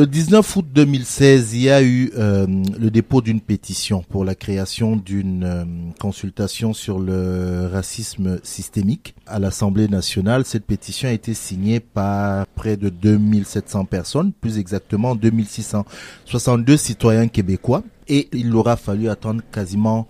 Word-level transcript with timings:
le 0.00 0.06
19 0.06 0.56
août 0.56 0.66
2016, 0.72 1.52
il 1.52 1.60
y 1.60 1.68
a 1.68 1.82
eu 1.82 2.10
euh, 2.16 2.46
le 2.80 2.90
dépôt 2.90 3.20
d'une 3.20 3.42
pétition 3.42 4.02
pour 4.08 4.24
la 4.24 4.34
création 4.34 4.96
d'une 4.96 5.44
euh, 5.44 5.64
consultation 6.00 6.72
sur 6.72 6.98
le 6.98 7.68
racisme 7.70 8.40
systémique 8.42 9.14
à 9.26 9.38
l'Assemblée 9.38 9.88
nationale. 9.88 10.46
Cette 10.46 10.64
pétition 10.64 11.10
a 11.10 11.12
été 11.12 11.34
signée 11.34 11.80
par 11.80 12.46
près 12.46 12.78
de 12.78 12.88
2700 12.88 13.84
personnes, 13.84 14.32
plus 14.32 14.56
exactement 14.56 15.14
2662 15.14 16.78
citoyens 16.78 17.28
québécois. 17.28 17.82
Et 18.08 18.30
il 18.32 18.56
aura 18.56 18.78
fallu 18.78 19.10
attendre 19.10 19.42
quasiment, 19.52 20.06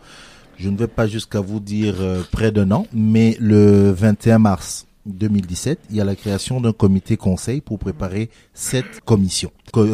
je 0.56 0.70
ne 0.70 0.76
vais 0.76 0.86
pas 0.86 1.08
jusqu'à 1.08 1.40
vous 1.40 1.58
dire 1.58 1.96
euh, 1.98 2.22
près 2.30 2.52
d'un 2.52 2.70
an, 2.70 2.86
mais 2.92 3.36
le 3.40 3.90
21 3.90 4.38
mars 4.38 4.86
2017, 5.06 5.80
il 5.90 5.96
y 5.96 6.00
a 6.00 6.04
la 6.04 6.14
création 6.14 6.60
d'un 6.60 6.72
comité 6.72 7.16
conseil 7.16 7.60
pour 7.60 7.78
préparer 7.78 8.30
cette 8.52 9.00
commission. 9.00 9.50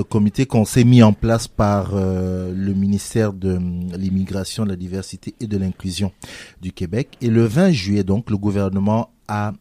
comité 0.08 0.46
conseil 0.46 0.84
mis 0.84 1.02
en 1.02 1.12
place 1.12 1.48
par 1.48 1.90
euh, 1.94 2.52
le 2.54 2.74
ministère 2.74 3.32
de 3.32 3.50
euh, 3.50 3.96
l'immigration, 3.96 4.64
de 4.64 4.70
la 4.70 4.76
diversité 4.76 5.34
et 5.40 5.46
de 5.46 5.56
l'inclusion 5.56 6.12
du 6.60 6.72
Québec. 6.72 7.16
Et 7.20 7.28
le 7.28 7.44
20 7.44 7.70
juillet, 7.70 8.04
donc, 8.04 8.30
le 8.30 8.36
gouvernement 8.36 9.10
a, 9.28 9.52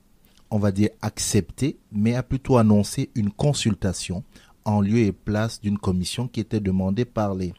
on 0.50 0.58
va 0.58 0.72
dire, 0.72 0.90
accepté, 1.02 1.78
mais 1.92 2.16
a 2.16 2.24
plutôt 2.24 2.58
annoncé 2.58 3.10
une 3.16 3.32
consultation 3.32 4.24
en 4.66 4.82
lieu 4.82 4.98
et 4.98 5.12
place 5.12 5.62
d'une 5.62 5.78
commission 5.78 6.28
qui 6.28 6.40
était 6.40 6.60
demandée 6.60 7.06
par 7.06 7.36
les, 7.36 7.54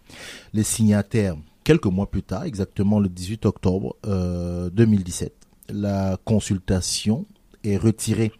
signataires 0.64 1.36
quelques 1.62 1.86
mois 1.86 2.10
plus 2.10 2.24
tard, 2.24 2.44
exactement 2.44 2.98
le 2.98 3.08
18 3.08 3.46
octobre 3.46 3.96
2017. 4.04 5.32
Euh, 5.32 5.46
la 5.68 6.16
consultation 6.24 7.26
est 7.66 7.76
retiré 7.76 8.32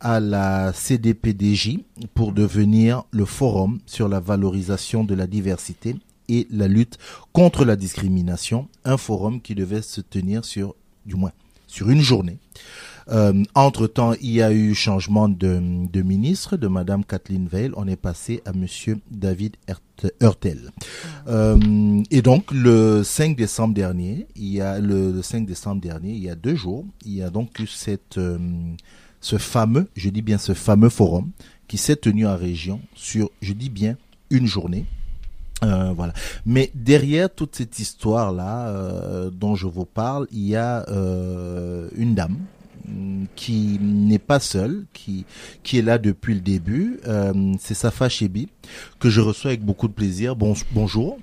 à 0.00 0.18
la 0.18 0.72
CDPDJ 0.72 1.78
pour 2.14 2.32
devenir 2.32 3.04
le 3.10 3.24
forum 3.24 3.80
sur 3.86 4.08
la 4.08 4.20
valorisation 4.20 5.04
de 5.04 5.14
la 5.14 5.26
diversité 5.26 5.96
et 6.28 6.46
la 6.50 6.68
lutte 6.68 6.96
contre 7.32 7.64
la 7.64 7.76
discrimination, 7.76 8.68
un 8.84 8.96
forum 8.96 9.42
qui 9.42 9.54
devait 9.54 9.82
se 9.82 10.00
tenir 10.00 10.44
sur, 10.44 10.74
du 11.04 11.16
moins, 11.16 11.32
sur 11.66 11.90
une 11.90 12.00
journée. 12.00 12.38
Euh, 13.10 13.42
entre-temps, 13.54 14.14
il 14.20 14.30
y 14.30 14.42
a 14.42 14.52
eu 14.52 14.74
changement 14.74 15.28
de, 15.28 15.58
ministre, 16.02 16.56
de 16.56 16.68
Madame 16.68 17.04
Kathleen 17.04 17.48
Veil. 17.48 17.70
On 17.76 17.88
est 17.88 17.96
passé 17.96 18.42
à 18.44 18.52
Monsieur 18.52 18.98
David 19.10 19.56
Hurtel. 20.20 20.70
Euh, 21.26 22.02
et 22.10 22.22
donc, 22.22 22.50
le 22.52 23.02
5 23.02 23.36
décembre 23.36 23.74
dernier, 23.74 24.26
il 24.36 24.48
y 24.48 24.60
a 24.60 24.78
le, 24.78 25.20
5 25.22 25.44
décembre 25.44 25.80
dernier, 25.80 26.12
il 26.12 26.22
y 26.22 26.30
a 26.30 26.34
deux 26.34 26.54
jours, 26.54 26.84
il 27.04 27.14
y 27.14 27.22
a 27.22 27.30
donc 27.30 27.58
eu 27.58 27.66
cette, 27.66 28.18
euh, 28.18 28.38
ce 29.20 29.38
fameux, 29.38 29.88
je 29.96 30.08
dis 30.08 30.22
bien 30.22 30.38
ce 30.38 30.54
fameux 30.54 30.88
forum 30.88 31.30
qui 31.66 31.78
s'est 31.78 31.96
tenu 31.96 32.26
en 32.26 32.36
région 32.36 32.80
sur, 32.94 33.30
je 33.42 33.52
dis 33.52 33.70
bien, 33.70 33.96
une 34.30 34.46
journée. 34.46 34.86
Voilà. 35.62 36.14
Mais 36.46 36.70
derrière 36.74 37.28
toute 37.28 37.54
cette 37.54 37.78
histoire 37.78 38.32
là 38.32 39.28
dont 39.30 39.56
je 39.56 39.66
vous 39.66 39.84
parle, 39.84 40.26
il 40.32 40.46
y 40.46 40.56
a 40.56 40.86
une 40.88 42.14
dame 42.14 42.38
qui 43.36 43.78
n'est 43.80 44.18
pas 44.18 44.40
seule, 44.40 44.84
qui, 44.92 45.24
qui 45.62 45.78
est 45.78 45.82
là 45.82 45.98
depuis 45.98 46.34
le 46.34 46.40
début. 46.40 47.00
Euh, 47.06 47.54
c'est 47.60 47.74
Safa 47.74 48.08
Chebi, 48.08 48.48
que 48.98 49.10
je 49.10 49.20
reçois 49.20 49.50
avec 49.50 49.64
beaucoup 49.64 49.88
de 49.88 49.92
plaisir. 49.92 50.36
Bon, 50.36 50.54
bonjour. 50.72 51.18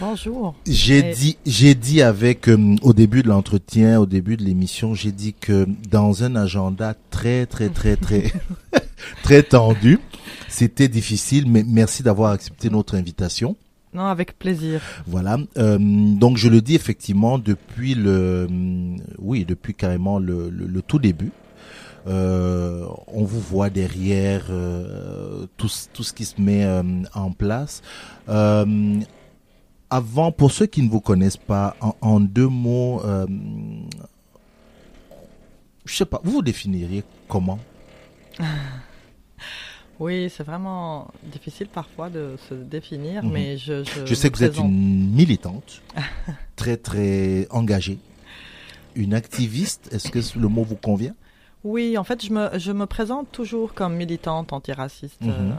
Bonjour. 0.00 0.54
J'ai 0.66 1.02
dit, 1.12 1.36
j'ai 1.46 1.74
dit 1.74 2.02
avec 2.02 2.48
euh, 2.48 2.76
au 2.82 2.92
début 2.92 3.22
de 3.22 3.28
l'entretien, 3.28 4.00
au 4.00 4.06
début 4.06 4.36
de 4.36 4.42
l'émission, 4.42 4.94
j'ai 4.94 5.12
dit 5.12 5.34
que 5.34 5.66
dans 5.90 6.24
un 6.24 6.36
agenda 6.36 6.94
très 7.10 7.46
très 7.46 7.68
très 7.68 7.96
très 7.96 8.32
très 9.22 9.42
tendu, 9.42 9.98
c'était 10.48 10.88
difficile, 10.88 11.44
mais 11.48 11.64
merci 11.66 12.02
d'avoir 12.02 12.32
accepté 12.32 12.70
notre 12.70 12.96
invitation. 12.96 13.56
Non, 13.92 14.06
avec 14.06 14.38
plaisir. 14.38 14.80
Voilà. 15.06 15.38
Euh, 15.58 15.78
donc 15.78 16.36
je 16.36 16.48
le 16.48 16.60
dis 16.60 16.76
effectivement 16.76 17.38
depuis 17.38 17.94
le, 17.94 18.46
oui, 19.18 19.44
depuis 19.44 19.74
carrément 19.74 20.18
le, 20.18 20.48
le, 20.48 20.82
tout 20.82 20.98
début. 21.00 21.32
Euh, 22.06 22.86
on 23.08 23.24
vous 23.24 23.40
voit 23.40 23.68
derrière 23.68 24.46
euh, 24.50 25.46
tout, 25.56 25.68
tout 25.92 26.02
ce 26.04 26.12
qui 26.12 26.24
se 26.24 26.40
met 26.40 26.66
en 27.14 27.32
place. 27.32 27.82
Avant, 29.92 30.30
pour 30.30 30.52
ceux 30.52 30.66
qui 30.66 30.82
ne 30.82 30.88
vous 30.88 31.00
connaissent 31.00 31.36
pas, 31.36 31.74
en, 31.80 31.96
en 32.00 32.20
deux 32.20 32.46
mots, 32.46 33.02
je 35.84 35.96
sais 35.96 36.04
pas, 36.04 36.20
vous 36.22 36.30
vous 36.30 36.42
définiriez 36.42 37.02
comment? 37.26 37.58
Oui, 40.00 40.32
c'est 40.34 40.42
vraiment 40.42 41.08
difficile 41.22 41.68
parfois 41.68 42.08
de 42.08 42.36
se 42.48 42.54
définir, 42.54 43.22
mhm. 43.22 43.32
mais 43.32 43.58
je. 43.58 43.84
Je, 43.84 44.06
je 44.06 44.14
sais 44.14 44.30
que 44.30 44.38
vous 44.38 44.44
êtes 44.44 44.58
une 44.58 45.12
militante, 45.12 45.82
très 46.56 46.78
très 46.78 47.46
engagée, 47.50 47.98
une 48.96 49.12
activiste. 49.12 49.92
Est-ce 49.92 50.10
que 50.10 50.38
le 50.38 50.48
mot 50.48 50.64
vous 50.64 50.76
convient? 50.76 51.14
Oui, 51.62 51.98
en 51.98 52.04
fait, 52.04 52.24
je 52.24 52.32
me, 52.32 52.58
je 52.58 52.72
me 52.72 52.86
présente 52.86 53.30
toujours 53.30 53.74
comme 53.74 53.94
militante 53.94 54.54
antiraciste. 54.54 55.20
Mhm. 55.20 55.30
Euh, 55.30 55.52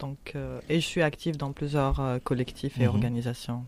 donc, 0.00 0.32
euh, 0.34 0.60
et 0.68 0.80
je 0.80 0.86
suis 0.86 1.02
active 1.02 1.36
dans 1.36 1.52
plusieurs 1.52 2.00
euh, 2.00 2.18
collectifs 2.18 2.78
et 2.80 2.82
mhm. 2.82 2.88
organisations. 2.88 3.64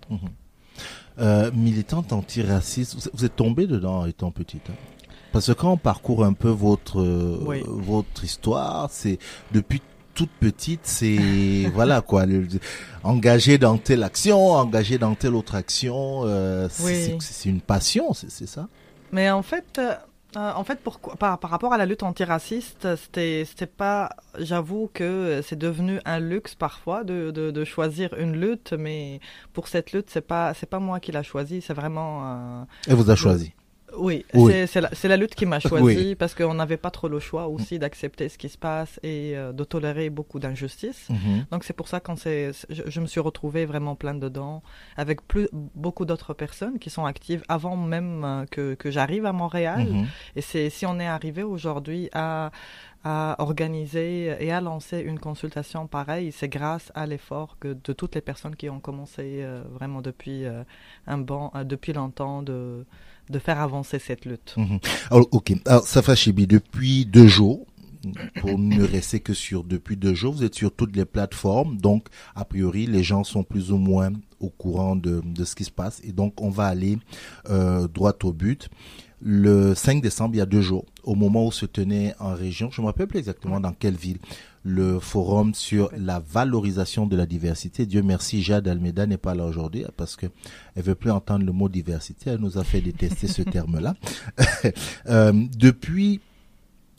militante 1.52 2.12
antiraciste, 2.12 3.08
vous, 3.12 3.24
êtes 3.24 3.36
tombée 3.36 3.68
dedans 3.68 4.04
étant 4.06 4.32
petite 4.32 4.68
hein? 4.70 4.93
Parce 5.34 5.48
que 5.48 5.52
quand 5.52 5.72
on 5.72 5.76
parcourt 5.76 6.24
un 6.24 6.32
peu 6.32 6.48
votre 6.48 7.02
votre 7.02 8.22
histoire, 8.22 8.88
c'est 8.90 9.18
depuis 9.50 9.82
toute 10.14 10.30
petite, 10.30 10.82
c'est 10.84 11.68
voilà 11.74 12.02
quoi, 12.02 12.24
engagé 13.02 13.58
dans 13.58 13.76
telle 13.76 14.04
action, 14.04 14.52
engagé 14.52 14.96
dans 14.96 15.16
telle 15.16 15.34
autre 15.34 15.56
action, 15.56 16.22
euh, 16.22 16.68
c'est 16.70 17.48
une 17.48 17.60
passion, 17.60 18.14
c'est 18.14 18.46
ça? 18.46 18.68
Mais 19.10 19.28
en 19.28 19.42
fait, 19.42 19.80
euh, 20.36 20.52
en 20.52 20.62
fait, 20.62 20.78
pourquoi, 20.84 21.16
par, 21.16 21.38
par, 21.40 21.50
rapport 21.50 21.72
à 21.72 21.78
la 21.78 21.86
lutte 21.86 22.04
antiraciste, 22.04 22.86
c'était, 22.96 23.66
pas. 23.66 24.10
J'avoue 24.38 24.88
que 24.94 25.40
c'est 25.44 25.58
devenu 25.58 25.98
un 26.04 26.20
luxe 26.20 26.54
parfois 26.54 27.02
de, 27.02 27.32
de, 27.32 27.50
de, 27.50 27.64
choisir 27.64 28.14
une 28.14 28.40
lutte, 28.40 28.72
mais 28.72 29.18
pour 29.52 29.66
cette 29.66 29.90
lutte, 29.90 30.10
c'est 30.10 30.26
pas, 30.26 30.54
c'est 30.54 30.70
pas 30.70 30.78
moi 30.78 31.00
qui 31.00 31.10
l'a 31.10 31.24
choisi, 31.24 31.60
c'est 31.60 31.74
vraiment. 31.74 32.22
Euh, 32.22 32.64
Et 32.88 32.94
vous 32.94 33.10
a 33.10 33.16
choisi? 33.16 33.52
Oui, 33.98 34.24
c'est 34.66 34.80
la, 34.80 34.90
la, 35.04 35.16
lutte 35.16 35.34
qui 35.34 35.46
m'a 35.46 35.60
choisi 35.60 36.14
parce 36.14 36.34
qu'on 36.34 36.54
n'avait 36.54 36.76
pas 36.76 36.90
trop 36.90 37.08
le 37.08 37.18
choix 37.18 37.48
aussi 37.48 37.78
d'accepter 37.78 38.28
ce 38.28 38.38
qui 38.38 38.48
se 38.48 38.58
passe 38.58 38.98
et 39.02 39.36
euh, 39.36 39.52
de 39.52 39.64
tolérer 39.64 40.10
beaucoup 40.10 40.38
d'injustices. 40.38 41.08
Mhm. 41.10 41.46
Donc 41.50 41.64
c'est 41.64 41.72
pour 41.72 41.88
ça 41.88 42.00
quand 42.00 42.16
c'est, 42.18 42.52
je, 42.70 43.00
me 43.00 43.06
suis 43.06 43.20
retrouvée 43.20 43.66
vraiment 43.66 43.94
plein 43.94 44.14
dedans 44.14 44.62
avec 44.96 45.26
plus, 45.26 45.48
beaucoup 45.52 46.04
d'autres 46.04 46.34
personnes 46.34 46.78
qui 46.78 46.90
sont 46.90 47.04
actives 47.04 47.42
avant 47.48 47.76
même 47.76 48.24
euh, 48.24 48.44
que, 48.50 48.74
que 48.74 48.90
j'arrive 48.90 49.26
à 49.26 49.32
Montréal. 49.32 49.86
Mhm. 49.90 50.06
Et 50.36 50.40
c'est 50.40 50.70
si 50.70 50.86
on 50.86 50.98
est 51.00 51.06
arrivé 51.06 51.42
aujourd'hui 51.42 52.08
à 52.12 52.50
à 53.06 53.36
organiser 53.38 54.34
et 54.40 54.50
à 54.50 54.62
lancer 54.62 55.00
une 55.00 55.18
consultation 55.18 55.86
pareille, 55.86 56.32
c'est 56.32 56.48
grâce 56.48 56.90
à 56.94 57.04
l'effort 57.04 57.58
de 57.60 57.92
toutes 57.92 58.14
les 58.14 58.22
personnes 58.22 58.56
qui 58.56 58.70
ont 58.70 58.80
commencé 58.80 59.42
euh, 59.42 59.62
vraiment 59.70 60.00
depuis 60.00 60.44
un 61.06 61.18
bon, 61.18 61.50
depuis 61.64 61.92
longtemps 61.92 62.42
de 62.42 62.86
de 63.30 63.38
faire 63.38 63.60
avancer 63.60 63.98
cette 63.98 64.24
lutte. 64.24 64.54
Mhm. 64.56 64.78
Alors, 65.10 65.28
ok. 65.32 65.52
Alors, 65.66 65.86
Safa 65.86 66.14
Chibi, 66.14 66.46
depuis 66.46 67.06
deux 67.06 67.26
jours, 67.26 67.66
pour 68.40 68.58
ne 68.58 68.82
rester 68.84 69.20
que 69.20 69.34
sur 69.34 69.64
depuis 69.64 69.96
deux 69.96 70.14
jours, 70.14 70.34
vous 70.34 70.44
êtes 70.44 70.54
sur 70.54 70.72
toutes 70.74 70.94
les 70.96 71.04
plateformes, 71.04 71.78
donc 71.78 72.08
a 72.34 72.44
priori 72.44 72.86
les 72.86 73.02
gens 73.02 73.24
sont 73.24 73.42
plus 73.42 73.72
ou 73.72 73.78
moins 73.78 74.12
au 74.40 74.50
courant 74.50 74.96
de, 74.96 75.22
de 75.24 75.44
ce 75.44 75.54
qui 75.54 75.64
se 75.64 75.70
passe 75.70 76.00
et 76.04 76.12
donc 76.12 76.40
on 76.42 76.50
va 76.50 76.66
aller 76.66 76.98
euh, 77.48 77.88
droit 77.88 78.12
au 78.24 78.32
but 78.32 78.68
le 79.22 79.74
5 79.74 80.02
décembre, 80.02 80.34
il 80.34 80.38
y 80.38 80.40
a 80.40 80.46
deux 80.46 80.60
jours, 80.60 80.84
au 81.02 81.14
moment 81.14 81.46
où 81.46 81.52
se 81.52 81.66
tenait 81.66 82.14
en 82.18 82.34
région, 82.34 82.70
je 82.70 82.80
ne 82.80 82.84
me 82.84 82.90
rappelle 82.90 83.06
plus 83.06 83.18
exactement 83.18 83.60
dans 83.60 83.72
quelle 83.72 83.96
ville, 83.96 84.18
le 84.64 84.98
forum 84.98 85.54
sur 85.54 85.90
la 85.96 86.20
valorisation 86.20 87.06
de 87.06 87.16
la 87.16 87.26
diversité. 87.26 87.84
Dieu 87.86 88.02
merci, 88.02 88.42
Jade 88.42 88.66
Almeida 88.66 89.06
n'est 89.06 89.18
pas 89.18 89.34
là 89.34 89.44
aujourd'hui 89.44 89.84
parce 89.96 90.16
que 90.16 90.26
elle 90.74 90.82
veut 90.82 90.94
plus 90.94 91.10
entendre 91.10 91.44
le 91.44 91.52
mot 91.52 91.68
diversité. 91.68 92.30
Elle 92.30 92.40
nous 92.40 92.58
a 92.58 92.64
fait 92.64 92.80
détester 92.80 93.26
ce 93.26 93.42
terme-là. 93.50 93.94
euh, 95.08 95.32
depuis 95.58 96.20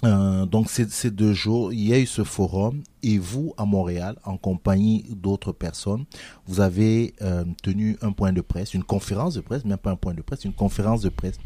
euh, 0.03 0.45
donc 0.45 0.69
ces, 0.69 0.87
ces, 0.89 1.09
deux 1.09 1.33
jours, 1.33 1.71
il 1.71 1.87
y 1.87 1.93
a 1.93 1.99
eu 1.99 2.05
ce 2.05 2.23
forum 2.23 2.83
et 3.01 3.17
vous 3.17 3.53
à 3.57 3.65
Montréal, 3.65 4.17
en 4.25 4.37
compagnie 4.37 5.05
d'autres 5.09 5.53
personnes, 5.53 6.05
vous 6.47 6.59
avez 6.59 7.13
euh, 7.21 7.45
tenu 7.63 7.97
un 8.01 8.11
point 8.11 8.33
de 8.33 8.41
presse, 8.41 8.73
une 8.73 8.83
conférence 8.83 9.35
de 9.35 9.41
presse, 9.41 9.63
même 9.63 9.77
pas 9.77 9.91
un 9.91 9.95
point 9.95 10.13
de 10.13 10.21
presse, 10.21 10.43
une 10.43 10.53
conférence 10.53 11.01
de 11.01 11.09
presse 11.09 11.37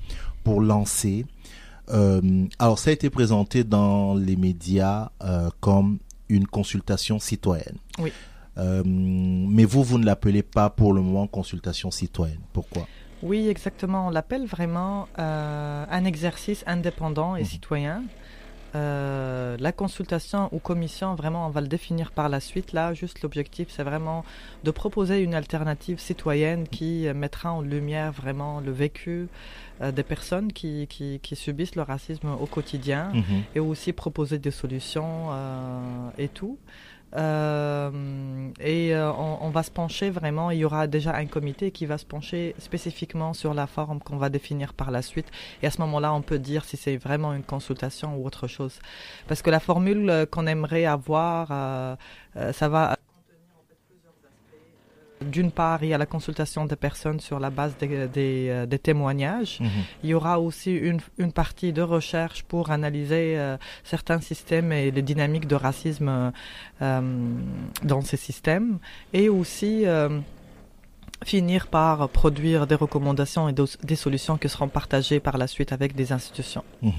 pour 0.43 0.61
lancer. 0.61 1.25
Euh, 1.91 2.45
alors 2.59 2.77
ça 2.79 2.91
a 2.91 2.93
été 2.93 3.09
présenté 3.09 3.63
dans 3.63 4.13
les 4.13 4.35
médias 4.35 5.09
euh, 5.23 5.49
comme 5.59 5.99
une 6.29 6.47
consultation 6.47 7.19
citoyenne. 7.19 7.77
Oui. 7.97 8.11
Euh, 8.57 8.83
mais 8.85 9.65
vous, 9.65 9.83
vous 9.83 9.97
ne 9.97 10.05
l'appelez 10.05 10.43
pas 10.43 10.69
pour 10.69 10.93
le 10.93 11.01
moment 11.01 11.27
consultation 11.27 11.91
citoyenne. 11.91 12.41
Pourquoi? 12.53 12.87
Oui, 13.23 13.47
exactement. 13.47 14.07
On 14.07 14.09
l'appelle 14.09 14.45
vraiment 14.45 15.07
un 15.17 16.05
exercice 16.05 16.63
indépendant 16.67 17.35
et 17.35 17.41
mhm. 17.41 17.45
citoyen 17.45 18.03
Euh, 18.75 19.57
la 19.59 19.71
consultation 19.71 20.49
ou 20.51 20.59
commission, 20.59 21.15
vraiment, 21.15 21.47
on 21.47 21.49
va 21.49 21.61
le 21.61 21.67
définir 21.67 22.11
par 22.11 22.29
la 22.29 22.39
suite. 22.39 22.73
Là, 22.73 22.93
juste 22.93 23.21
l'objectif, 23.21 23.69
c'est 23.69 23.83
vraiment 23.83 24.23
de 24.63 24.71
proposer 24.71 25.23
une 25.23 25.33
alternative 25.33 25.99
citoyenne 25.99 26.67
qui 26.67 27.07
mettra 27.15 27.51
en 27.51 27.61
lumière 27.61 28.11
vraiment 28.11 28.59
le 28.59 28.71
vécu 28.71 29.27
euh, 29.81 29.91
des 29.91 30.03
personnes 30.03 30.51
qui, 30.51 30.87
qui, 30.87 31.35
subissent 31.35 31.75
le 31.75 31.83
racisme 31.83 32.27
au 32.39 32.45
quotidien 32.45 33.11
mhm. 33.13 33.43
et 33.55 33.59
aussi 33.59 33.93
proposer 33.93 34.37
des 34.37 34.51
solutions 34.51 35.29
euh, 35.31 36.09
et 36.17 36.27
tout. 36.27 36.57
Euh, 37.15 38.51
et 38.59 38.93
euh, 38.93 39.11
on, 39.11 39.49
va 39.49 39.63
se 39.63 39.71
pencher 39.71 40.09
vraiment, 40.09 40.51
il 40.51 40.59
y 40.59 40.65
aura 40.65 40.87
déjà 40.87 41.15
un 41.15 41.25
comité 41.25 41.71
qui 41.71 41.85
va 41.85 41.97
se 41.97 42.05
pencher 42.05 42.55
spécifiquement 42.59 43.33
sur 43.33 43.53
la 43.53 43.67
forme 43.67 43.99
qu'on 43.99 44.17
va 44.17 44.29
définir 44.29 44.73
par 44.73 44.91
la 44.91 45.01
suite. 45.01 45.27
Et 45.63 45.67
à 45.67 45.71
ce 45.71 45.81
moment-là, 45.81 46.13
on 46.13 46.21
peut 46.21 46.39
dire 46.39 46.65
si 46.65 46.77
c'est 46.77 46.97
vraiment 46.97 47.33
une 47.33 47.43
consultation 47.43 48.15
ou 48.15 48.25
autre 48.25 48.47
chose. 48.47 48.79
Parce 49.27 49.41
que 49.41 49.49
la 49.49 49.59
formule 49.59 50.27
qu'on 50.31 50.47
aimerait 50.47 50.85
avoir, 50.85 51.47
euh, 51.51 51.95
ça 52.53 52.69
va 52.69 52.97
d'une 55.21 55.51
part, 55.51 55.83
il 55.83 55.89
y 55.89 55.93
a 55.93 55.97
la 55.97 56.05
consultation 56.05 56.65
des 56.65 56.75
personnes 56.75 57.19
sur 57.19 57.39
la 57.39 57.49
base 57.49 57.75
des, 57.77 58.49
euh, 58.49 58.65
témoignages. 58.81 59.59
Mhm. 59.59 59.69
Il 60.03 60.09
y 60.09 60.13
aura 60.13 60.39
aussi 60.39 60.73
une, 60.73 61.01
partie 61.31 61.73
de 61.73 61.81
recherche 61.81 62.43
pour 62.43 62.71
analyser 62.71 63.37
euh, 63.37 63.57
certains 63.83 64.21
systèmes 64.21 64.71
et 64.71 64.91
les 64.91 65.01
dynamiques 65.01 65.47
de 65.47 65.55
racisme 65.55 66.31
euh, 66.81 67.01
dans 67.83 68.01
ces 68.01 68.17
systèmes. 68.17 68.79
Et 69.13 69.29
aussi 69.29 69.85
finir 71.25 71.67
par 71.67 72.07
produire 72.09 72.65
des 72.65 72.75
recommandations 72.75 73.49
et 73.49 73.53
des 73.83 73.95
solutions 73.95 74.37
qui 74.37 74.47
seront 74.47 74.69
partagées 74.69 75.19
par 75.19 75.37
la 75.37 75.47
suite 75.47 75.73
avec 75.73 75.95
des 75.95 76.11
institutions. 76.13 76.63
Mhm. 76.81 76.91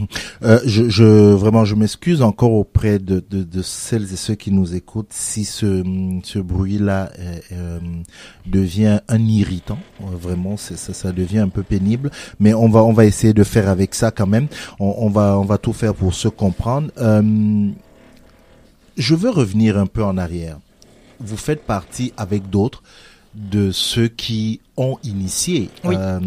Euh, 0.43 0.61
je, 0.67 0.88
je, 0.88 1.05
vraiment, 1.05 1.64
je 1.64 1.75
m'excuse 1.75 2.20
encore 2.20 2.52
auprès 2.52 2.99
de, 2.99 3.25
de, 3.31 3.43
de, 3.43 3.62
celles 3.62 4.12
et 4.12 4.17
ceux 4.17 4.34
qui 4.34 4.52
nous 4.52 4.75
écoutent 4.75 5.12
si 5.12 5.44
ce, 5.44 5.82
ce 6.22 6.38
bruit-là 6.38 7.11
euh, 7.19 7.38
euh 7.52 7.78
devient 8.46 9.00
un 9.08 9.20
irritant. 9.20 9.78
Euh, 10.02 10.17
vraiment, 10.17 10.56
ça, 10.56 10.76
ça 10.76 11.12
devient 11.12 11.38
un 11.38 11.49
peu 11.49 11.62
pénible, 11.62 12.11
mais 12.38 12.52
on 12.52 12.69
va 12.69 12.82
on 12.82 12.93
va 12.93 13.05
essayer 13.05 13.32
de 13.32 13.44
faire 13.44 13.69
avec 13.69 13.94
ça 13.94 14.11
quand 14.11 14.26
même. 14.26 14.49
On, 14.78 14.94
on 14.99 15.08
va 15.08 15.38
on 15.38 15.44
va 15.44 15.56
tout 15.58 15.73
faire 15.73 15.94
pour 15.94 16.14
se 16.14 16.28
comprendre. 16.28 16.90
Euh, 16.99 17.70
je 18.96 19.14
veux 19.14 19.31
revenir 19.31 19.78
un 19.78 19.87
peu 19.87 20.05
en 20.05 20.19
arrière. 20.19 20.58
Vous 21.20 21.37
faites 21.37 21.62
partie 21.62 22.12
avec 22.16 22.50
d'autres 22.50 22.82
de 23.35 23.71
ceux 23.73 24.09
qui 24.09 24.61
ont 24.77 24.99
initié 25.05 25.71
euh, 25.85 26.19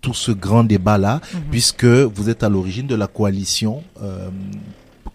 tout 0.00 0.14
ce 0.14 0.32
grand 0.32 0.64
débat-là, 0.64 1.20
mhm. 1.32 1.40
puisque 1.50 1.84
vous 1.84 2.28
êtes 2.28 2.42
à 2.42 2.48
l'origine 2.48 2.86
de 2.86 2.94
la 2.94 3.06
coalition 3.06 3.82
euh, 4.02 4.28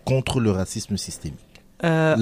contre 0.05 0.39
le 0.39 0.51
racisme 0.51 0.97
systémique. 0.97 1.39
Euh, 1.83 2.15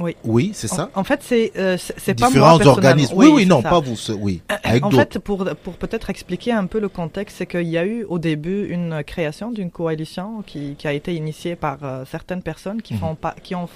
oui, 0.00 0.16
oui 0.24 0.50
c'est 0.54 0.68
ça. 0.68 0.90
En, 0.94 1.04
fait, 1.04 1.20
c'est 1.22 1.52
euh, 1.56 1.76
c'est 1.78 2.14
pas 2.14 2.30
moi 2.30 2.54
Différents 2.54 2.66
organismes. 2.66 3.14
Oui, 3.16 3.28
oui, 3.32 3.46
non, 3.46 3.62
pas 3.62 3.80
vous. 3.80 3.96
Oui. 4.18 4.42
Avec 4.48 4.84
en 4.84 4.90
fait, 4.90 5.18
pour 5.18 5.44
pour 5.62 5.74
peut-être 5.74 6.10
expliquer 6.10 6.52
un 6.52 6.66
peu 6.66 6.80
le 6.80 6.88
contexte, 6.88 7.36
c'est 7.38 7.46
qu'il 7.46 7.68
y 7.68 7.78
a 7.78 7.84
eu 7.86 8.04
au 8.04 8.18
début 8.18 8.68
une 8.68 9.02
création 9.04 9.50
d'une 9.50 9.70
coalition 9.70 10.42
qui 10.46 10.74
qui 10.76 10.88
a 10.88 10.92
été 10.92 11.14
initiée 11.14 11.56
par 11.56 11.78
euh, 11.82 12.04
certaines 12.10 12.42
personnes 12.42 12.82
qui 12.82 12.94
mhm. 12.94 13.00
font 13.00 13.14
pas 13.14 13.34
qui 13.42 13.54
ont 13.54 13.68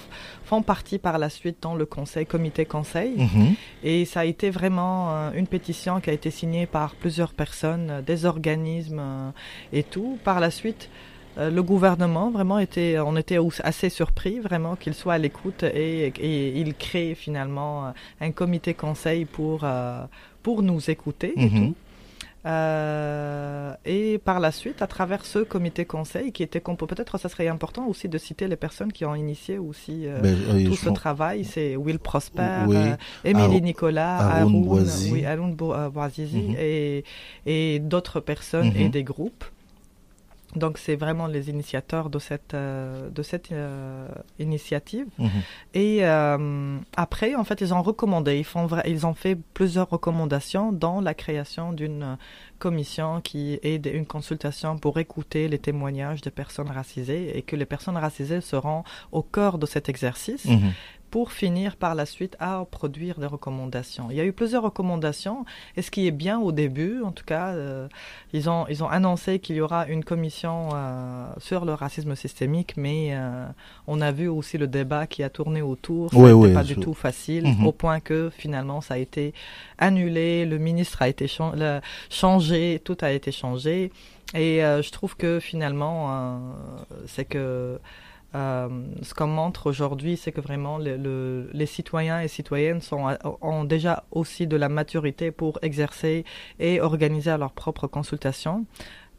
font 0.44 0.62
partie 0.62 0.98
par 0.98 1.18
la 1.18 1.30
suite 1.30 1.58
dans 1.62 1.74
le 1.74 1.86
conseil 1.86 2.26
comité 2.26 2.66
conseil 2.66 3.14
mhm. 3.16 3.54
et 3.82 4.04
ça 4.04 4.20
a 4.20 4.24
été 4.24 4.50
vraiment 4.50 5.08
euh, 5.10 5.30
une 5.34 5.46
pétition 5.46 6.00
qui 6.00 6.10
a 6.10 6.12
été 6.12 6.30
signée 6.30 6.66
par 6.66 6.94
plusieurs 6.94 7.32
personnes, 7.32 8.02
des 8.06 8.24
organismes 8.24 9.32
et 9.72 9.82
tout. 9.82 10.18
Par 10.24 10.40
la 10.40 10.50
suite. 10.50 10.88
Euh, 11.36 11.50
le 11.50 11.62
gouvernement 11.62 12.30
vraiment 12.30 12.58
était, 12.58 12.98
on 12.98 13.16
était 13.16 13.38
assez 13.62 13.88
surpris 13.88 14.38
vraiment 14.38 14.76
qu'il 14.76 14.94
soit 14.94 15.14
à 15.14 15.18
l'écoute 15.18 15.64
et, 15.64 16.12
il 16.60 16.74
crée 16.74 17.14
finalement 17.14 17.86
euh, 17.86 17.90
un 18.20 18.30
comité 18.30 18.74
conseil 18.74 19.24
pour 19.24 19.60
euh, 19.64 20.04
pour 20.42 20.62
nous 20.62 20.90
écouter 20.90 21.32
et 21.36 21.48
mhm. 21.48 21.68
tout. 21.68 21.74
et 23.86 24.18
par 24.18 24.38
la 24.38 24.52
suite, 24.52 24.82
à 24.82 24.86
travers 24.86 25.24
ce 25.24 25.38
comité 25.40 25.86
conseil 25.86 26.30
qui 26.30 26.42
était 26.42 26.60
peut-être 26.60 27.18
ça 27.18 27.28
serait 27.28 27.48
important 27.48 27.86
aussi 27.86 28.08
de 28.08 28.18
citer 28.18 28.46
les 28.46 28.56
personnes 28.56 28.92
qui 28.92 29.04
ont 29.04 29.14
initié 29.14 29.58
aussi 29.58 30.06
ben, 30.22 30.66
tout 30.66 30.76
ce 30.76 30.90
travail. 30.90 31.44
C'est 31.44 31.74
Will 31.74 31.98
Prosper, 31.98 32.66
Émilie 33.24 33.62
Nicolas, 33.62 34.18
Arun 34.18 34.52
oui, 34.52 35.24
mhm. 35.24 36.56
et, 36.58 37.04
et 37.46 37.78
d'autres 37.80 38.20
personnes 38.20 38.72
et 38.76 38.84
mhm. 38.84 38.90
des 38.90 39.02
groupes. 39.02 39.44
Donc 40.56 40.78
c'est 40.78 40.96
vraiment 40.96 41.26
les 41.26 41.50
initiateurs 41.50 42.10
de 42.10 42.18
cette 42.18 42.54
euh, 42.54 43.10
de 43.10 43.22
cette 43.22 43.50
euh, 43.52 44.08
initiative. 44.38 45.06
Mhm. 45.18 45.30
Et 45.74 45.98
euh, 46.02 46.78
après, 46.96 47.34
en 47.34 47.44
fait, 47.44 47.60
ils 47.60 47.74
ont 47.74 47.82
recommandé, 47.82 48.38
ils 48.38 48.44
font 48.44 48.68
ils 48.86 49.06
ont 49.06 49.14
fait 49.14 49.36
plusieurs 49.54 49.90
recommandations 49.90 50.72
dans 50.72 51.00
la 51.00 51.14
création 51.14 51.72
d'une 51.72 52.16
commission 52.58 53.20
qui 53.20 53.58
est 53.62 53.84
une 53.86 54.06
consultation 54.06 54.78
pour 54.78 54.98
écouter 54.98 55.48
les 55.48 55.58
témoignages 55.58 56.20
des 56.20 56.30
personnes 56.30 56.70
racisées 56.70 57.36
et 57.36 57.42
que 57.42 57.56
les 57.56 57.66
personnes 57.66 57.96
racisées 57.96 58.40
seront 58.40 58.84
au 59.12 59.22
cœur 59.22 59.58
de 59.58 59.66
cet 59.66 59.88
exercice. 59.88 60.44
Mhm 60.44 60.72
pour 61.14 61.30
finir 61.30 61.76
par 61.76 61.94
la 61.94 62.06
suite 62.06 62.36
à 62.40 62.64
produire 62.68 63.20
des 63.20 63.26
recommandations. 63.26 64.08
Il 64.10 64.16
y 64.16 64.20
a 64.20 64.24
eu 64.24 64.32
plusieurs 64.32 64.64
recommandations 64.64 65.44
et 65.76 65.82
ce 65.82 65.92
qui 65.92 66.08
est 66.08 66.10
bien 66.10 66.40
au 66.40 66.50
début, 66.50 67.02
en 67.04 67.12
tout 67.12 67.24
cas, 67.24 67.50
euh, 67.50 67.86
ils, 68.32 68.50
ont, 68.50 68.66
ils 68.68 68.82
ont 68.82 68.88
annoncé 68.88 69.38
qu'il 69.38 69.54
y 69.54 69.60
aura 69.60 69.86
une 69.86 70.02
commission 70.02 70.70
euh, 70.74 71.28
sur 71.38 71.66
le 71.66 71.72
racisme 71.72 72.16
systémique, 72.16 72.76
mais 72.76 73.10
euh, 73.12 73.46
on 73.86 74.00
a 74.00 74.10
vu 74.10 74.26
aussi 74.26 74.58
le 74.58 74.66
débat 74.66 75.06
qui 75.06 75.22
a 75.22 75.30
tourné 75.30 75.62
autour, 75.62 76.10
ce 76.10 76.16
n'était 76.16 76.52
pas 76.52 76.64
du 76.64 76.74
tout 76.74 76.94
facile, 76.94 77.46
mhm. 77.46 77.64
au 77.64 77.70
point 77.70 78.00
que 78.00 78.28
finalement 78.36 78.80
ça 78.80 78.94
a 78.94 78.98
été 78.98 79.34
annulé, 79.78 80.44
le 80.44 80.58
ministre 80.58 81.00
a 81.00 81.08
été 81.08 81.28
changé, 82.10 82.82
tout 82.82 82.98
a 83.02 83.12
été 83.12 83.30
changé. 83.30 83.92
Et 84.34 84.58
je 84.62 84.90
trouve 84.90 85.16
que 85.16 85.38
finalement, 85.38 86.40
c'est 87.06 87.24
que 87.24 87.78
euh, 88.34 88.68
ce 89.02 89.14
qu'on 89.14 89.28
montre 89.28 89.68
aujourd'hui, 89.68 90.16
c'est 90.16 90.32
que 90.32 90.40
vraiment 90.40 90.78
les 90.78 91.66
citoyens 91.66 92.20
et 92.20 92.28
citoyennes 92.28 92.80
sont, 92.80 93.16
ont 93.40 93.64
déjà 93.64 94.04
aussi 94.10 94.46
de 94.46 94.56
la 94.56 94.68
maturité 94.68 95.30
pour 95.30 95.58
exercer 95.62 96.24
et 96.58 96.80
organiser 96.80 97.36
leurs 97.38 97.52
propres 97.52 97.86
consultations. 97.86 98.66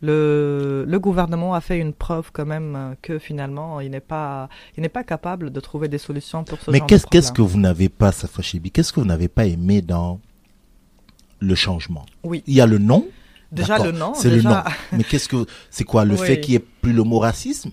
Le, 0.01 0.83
le, 0.85 0.99
gouvernement 0.99 1.53
a 1.53 1.61
fait 1.61 1.79
une 1.79 1.93
preuve 1.93 2.31
quand 2.33 2.45
même 2.45 2.95
que 3.01 3.17
finalement 3.17 3.79
il 3.79 3.91
n'est 3.91 4.01
pas 4.01 4.49
il 4.75 4.81
n'est 4.81 4.89
pas 4.89 5.05
capable 5.05 5.51
de 5.51 5.59
trouver 5.61 5.87
des 5.87 5.97
solutions 5.97 6.43
pour 6.43 6.59
ce 6.59 6.69
Mais 6.69 6.79
genre 6.79 6.87
qu'est-ce 6.87 7.07
qu'est-ce 7.07 7.31
que 7.31 7.41
vous 7.41 7.57
n'avez 7.57 7.87
pas 7.87 8.11
Safachibi 8.11 8.71
Qu'est-ce 8.71 8.91
que 8.91 8.99
vous 8.99 9.05
n'avez 9.05 9.29
pas 9.29 9.45
aimé 9.45 9.81
dans 9.81 10.19
le 11.39 11.55
changement? 11.55 12.05
Oui. 12.23 12.43
Il 12.45 12.55
y 12.55 12.61
a 12.61 12.65
le 12.65 12.77
nom. 12.77 13.07
Déjà 13.53 13.79
le 13.79 13.93
nom. 13.93 14.13
C'est 14.13 14.29
le 14.29 14.41
nom. 14.41 14.57
Mais 14.91 15.05
qu'est-ce 15.05 15.29
que 15.29 15.45
c'est 15.69 15.85
quoi 15.85 16.03
le 16.03 16.15
fait 16.17 16.41
qu'il 16.41 16.51
n'y 16.51 16.57
ait 16.57 16.67
plus 16.81 16.91
le 16.91 17.03
mot 17.03 17.19
racisme? 17.19 17.71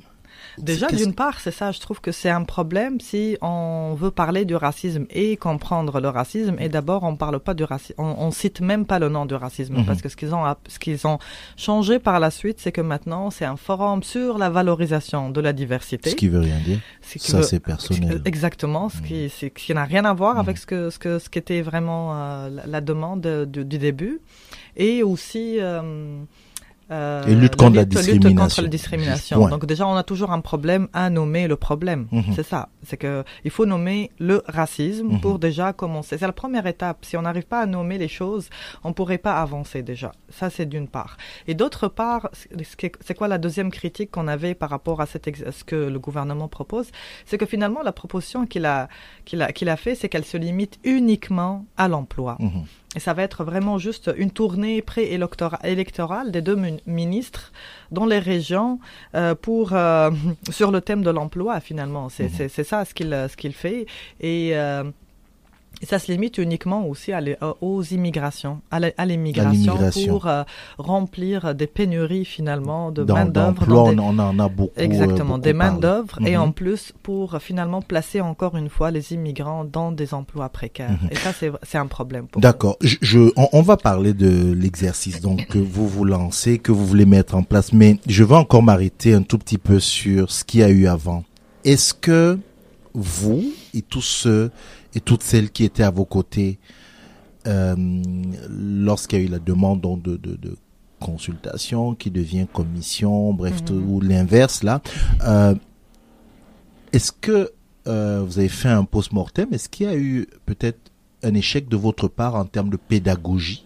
Déjà, 0.59 0.89
d'une 0.89 1.15
part, 1.15 1.41
c'est 1.41 1.51
ça, 1.51 1.73
je 1.73 1.81
trouve 1.81 2.01
que 2.01 2.13
c'est 2.13 2.31
un 2.31 2.45
problème 2.45 3.01
si 3.01 3.37
on 3.41 3.95
veut 3.99 4.11
parler 4.11 4.45
du 4.45 4.55
racisme 4.55 5.07
et 5.11 5.37
comprendre 5.37 6.01
le 6.01 6.09
racisme. 6.09 6.57
Et 6.59 6.69
d'abord, 6.69 7.03
on 7.05 7.17
parle 7.17 7.41
pas 7.41 7.55
du 7.55 7.65
racisme, 7.65 7.95
on, 7.99 8.31
cite 8.31 8.61
même 8.61 8.87
pas 8.87 8.99
le 8.99 9.09
nom 9.09 9.27
du 9.27 9.35
racisme 9.35 9.77
mhm. 9.77 9.85
parce 9.85 10.03
que 10.03 10.09
ce 10.09 10.17
qu'ils 10.17 10.35
ont, 10.35 10.45
ce 10.69 10.79
qu'ils 10.79 11.07
ont 11.07 11.19
changé 11.57 11.99
par 11.99 12.21
la 12.21 12.31
suite, 12.31 12.59
c'est 12.61 12.73
que 12.73 12.81
maintenant, 12.81 13.31
c'est 13.31 13.45
un 13.45 13.57
forum 13.57 14.03
sur 14.03 14.39
la 14.39 14.51
valorisation 14.51 15.31
de 15.31 15.41
la 15.41 15.53
diversité. 15.53 16.11
Ce 16.11 16.17
qui 16.17 16.29
veut 16.29 16.41
rien 16.41 16.59
dire. 16.61 16.81
Ça, 17.03 17.43
c'est 17.43 17.61
personnel. 17.61 18.23
Exactement, 18.25 18.89
ce 18.89 19.01
qui, 19.01 19.31
mhm. 19.43 19.51
qui 19.51 19.75
n'a 19.75 19.85
rien 19.85 20.05
à 20.05 20.13
voir 20.15 20.39
avec 20.39 20.57
mhm. 20.57 20.61
ce 20.61 20.67
que, 20.67 20.91
ce 20.91 20.99
que, 20.99 21.19
ce 21.19 21.29
qui 21.29 21.39
était 21.39 21.63
vraiment 21.63 22.15
euh, 22.15 22.51
la, 22.67 22.81
demande 22.81 23.47
du, 23.47 23.65
début. 23.65 24.21
Et 24.77 25.03
aussi, 25.03 25.57
euh, 25.61 26.23
euh, 26.93 27.25
et 27.27 27.35
lutte 27.35 27.57
contre 27.57 27.77
la, 27.77 27.85
discrimination. 27.85 28.29
Lutte 28.29 28.39
contre 28.39 28.63
la 28.63 28.69
discrimination. 28.69 29.49
Donc 29.49 29.67
déjà, 29.67 29.87
on 29.87 29.95
a 29.95 30.03
toujours 30.03 30.31
un 30.31 30.41
problème 30.41 30.89
à 30.93 31.09
nommer 31.09 31.49
le 31.49 31.57
problème. 31.57 32.07
Mhm. 32.13 32.35
C'est 32.35 32.43
ça. 32.43 32.69
C'est 32.83 32.99
que 32.99 33.25
il 33.45 33.51
faut 33.51 33.65
nommer 33.67 34.11
le 34.19 34.43
racisme 34.47 35.09
mhm. 35.09 35.21
pour 35.21 35.39
déjà 35.39 35.73
commencer. 35.73 36.19
C'est 36.19 36.27
la 36.27 36.33
première 36.33 36.67
étape. 36.67 37.05
Si 37.05 37.17
on 37.17 37.23
n'arrive 37.23 37.47
pas 37.47 37.61
à 37.61 37.67
nommer 37.67 37.97
les 37.97 38.09
choses, 38.09 38.51
on 38.85 38.93
pourrait 38.93 39.19
pas 39.19 39.41
avancer 39.41 39.83
déjà. 39.83 40.13
Ça, 40.29 40.51
c'est 40.51 40.67
d'une 40.67 40.89
part. 40.89 41.17
Et 41.47 41.55
d'autre 41.55 41.89
part, 41.89 42.29
c'est 42.61 43.15
quoi 43.15 43.29
la 43.29 43.39
deuxième 43.39 43.71
critique 43.71 44.11
qu'on 44.11 44.29
avait 44.29 44.55
par 44.55 44.69
rapport 44.69 45.01
à, 45.01 45.07
cette, 45.07 45.25
ce 45.51 45.65
que 45.65 45.77
le 45.77 45.99
gouvernement 45.99 46.49
propose? 46.49 46.89
C'est 47.25 47.39
que 47.39 47.47
finalement, 47.47 47.83
la 47.83 47.93
proposition 47.93 48.45
qu'il 48.47 48.67
a, 48.67 48.89
qu'il 49.25 49.41
a, 49.41 49.53
qu'il 49.53 49.69
a 49.71 49.77
fait, 49.77 49.95
c'est 49.95 50.09
qu'elle 50.09 50.25
se 50.25 50.37
limite 50.37 50.79
uniquement 50.85 51.65
à 51.79 51.89
l'emploi. 51.89 52.37
Mhm. 52.39 52.65
Et 52.95 53.01
ça 53.01 53.15
va 53.15 53.23
être 53.23 53.45
vraiment 53.45 53.79
juste 53.79 54.11
une 54.17 54.31
tournée 54.31 54.83
pré-électorale 54.83 56.31
des 56.31 56.43
deux 56.43 56.57
ministres 56.87 57.53
dans 57.91 58.07
les 58.07 58.19
régions 58.19 58.79
euh, 59.15 59.35
pour 59.35 59.73
euh, 59.73 60.11
sur 60.51 60.71
le 60.71 60.81
thème 60.81 61.03
de 61.03 61.11
l'emploi 61.11 61.61
finalement. 61.61 62.09
C'est 62.09 62.31
mhm. 62.41 62.65
ça 62.65 62.85
ce 62.85 62.95
qu'il 62.95 63.11
ce 63.31 63.37
qu'il 63.37 63.53
fait 63.53 63.87
et 64.21 64.51
euh, 64.55 64.85
Et 65.83 65.87
ça 65.87 65.99
se 65.99 66.11
limite 66.13 66.39
uniquement 66.39 66.87
aussi 66.87 67.11
aux 67.61 67.83
immigrations, 67.83 68.61
à 68.71 69.05
l'immigration 69.05 69.77
pour 70.07 70.29
euh, 70.29 70.45
remplir 70.79 71.57
des 71.57 71.67
pénuries 71.67 72.25
finalement 72.25 72.93
de 72.93 73.03
main 73.03 73.25
d'œuvre. 73.27 73.65
on 73.69 73.99
en 73.99 74.39
a 74.39 74.49
beaucoup. 74.49 74.73
Exactement, 74.77 75.39
des 75.39 75.53
main 75.53 75.73
d'œuvre 75.73 76.19
et 76.25 76.37
en 76.37 76.47
mhm. 76.47 76.53
plus 76.53 76.93
pour 77.03 77.39
finalement 77.41 77.83
placer 77.83 78.21
encore 78.21 78.57
une 78.57 78.69
fois 78.69 78.93
les 78.93 79.13
immigrants 79.13 79.65
dans 79.65 79.91
des 79.91 80.15
emplois 80.15 80.49
précaires. 80.51 80.91
Mhm. 81.03 81.09
Et 81.11 81.17
ça 81.17 81.31
c'est 81.63 81.79
un 81.79 81.87
problème. 81.89 82.27
D'accord. 82.37 82.77
Je, 82.81 83.33
on, 83.53 83.63
va 83.63 83.77
parler 83.77 84.13
de 84.15 84.53
l'exercice 84.53 85.21
donc 85.21 85.47
que 85.49 85.59
vous 85.59 85.89
vous 85.89 86.05
lancez, 86.05 86.59
que 86.59 86.71
vous 86.71 86.87
voulez 86.87 87.07
mettre 87.07 87.35
en 87.35 87.43
place, 87.43 87.73
mais 87.73 87.97
je 88.07 88.23
vais 88.23 88.37
encore 88.37 88.63
m'arrêter 88.63 89.15
un 89.15 89.23
tout 89.23 89.39
petit 89.39 89.59
peu 89.59 89.81
sur 89.81 90.31
ce 90.31 90.45
qu'il 90.45 90.61
y 90.61 90.63
a 90.63 90.69
eu 90.71 90.87
avant. 90.87 91.25
Est-ce 91.65 91.93
que 91.95 92.39
vous 92.95 93.45
et 93.75 93.83
tous 93.83 94.03
ceux 94.03 94.51
et 94.95 95.01
toutes 95.01 95.23
celles 95.23 95.51
qui 95.51 95.65
étaient 95.65 95.83
à 95.83 95.91
vos 95.91 96.05
côtés 96.05 96.59
euh, 97.47 97.75
lorsqu'il 98.49 99.19
y 99.19 99.23
a 99.23 99.25
eu 99.25 99.29
la 99.29 99.39
demande 99.39 99.81
de, 99.81 100.17
de, 100.17 100.37
de, 100.37 100.57
consultation 101.01 101.97
qui 101.97 102.13
devient 102.13 102.47
commission, 102.53 103.35
bref, 103.35 103.61
mhm. 103.69 103.91
ou 103.91 104.01
l'inverse 104.01 104.63
là. 104.63 104.81
Euh, 105.25 105.57
Est-ce 106.93 107.11
que 107.11 107.51
euh, 107.89 108.23
vous 108.25 108.39
avez 108.39 108.49
fait 108.49 108.69
un 108.69 108.85
post-mortem? 108.85 109.53
Est-ce 109.53 109.69
qu'il 109.69 109.87
y 109.87 109.89
a 109.89 109.97
eu 109.97 110.29
peut-être 110.47 110.93
un 111.25 111.35
échec 111.35 111.69
de 111.69 111.77
votre 111.77 112.07
part 112.07 112.37
en 112.37 112.45
termes 112.45 112.71
de 112.71 112.77
pédagogie? 112.77 113.65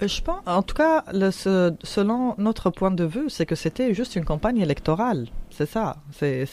Je 0.00 0.20
pense, 0.22 0.40
en 0.46 0.62
tout 0.62 0.74
cas, 0.74 1.04
le, 1.12 1.30
selon 1.30 2.34
notre 2.38 2.70
point 2.70 2.90
de 2.90 3.04
vue, 3.04 3.30
c'est 3.30 3.46
que 3.46 3.54
c'était 3.54 3.94
juste 3.94 4.16
une 4.16 4.24
campagne 4.24 4.58
électorale. 4.58 5.28
C'est 5.50 5.66
ça, 5.66 5.96
c'est 6.12 6.46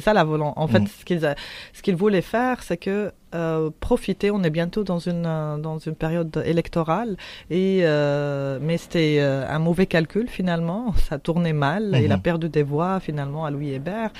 ça 0.00 0.12
la 0.12 0.24
volonté. 0.24 0.54
En 0.56 0.68
fait, 0.68 0.80
mm. 0.80 0.86
ce 0.86 1.04
qu'ils 1.04 1.34
ce 1.72 1.82
qu'ils 1.82 1.96
voulaient 1.96 2.22
faire, 2.22 2.62
c'est 2.62 2.76
que 2.76 3.12
euh, 3.34 3.70
profiter. 3.80 4.30
On 4.30 4.42
est 4.42 4.50
bientôt 4.50 4.84
dans 4.84 4.98
une 4.98 5.24
euh, 5.26 5.56
dans 5.58 5.78
une 5.78 5.94
période 5.94 6.42
électorale 6.46 7.16
et 7.50 7.80
euh, 7.82 8.58
mais 8.62 8.76
c'était 8.76 9.20
un 9.20 9.58
mauvais 9.58 9.86
calcul 9.86 10.28
finalement. 10.28 10.94
Ça 11.08 11.18
tournait 11.18 11.52
mal. 11.52 11.98
Il 12.02 12.12
a 12.12 12.18
perdu 12.18 12.48
des 12.48 12.62
voix 12.62 13.00
finalement 13.00 13.44
à 13.44 13.50
Louis 13.50 13.70
Hébert. 13.70 14.10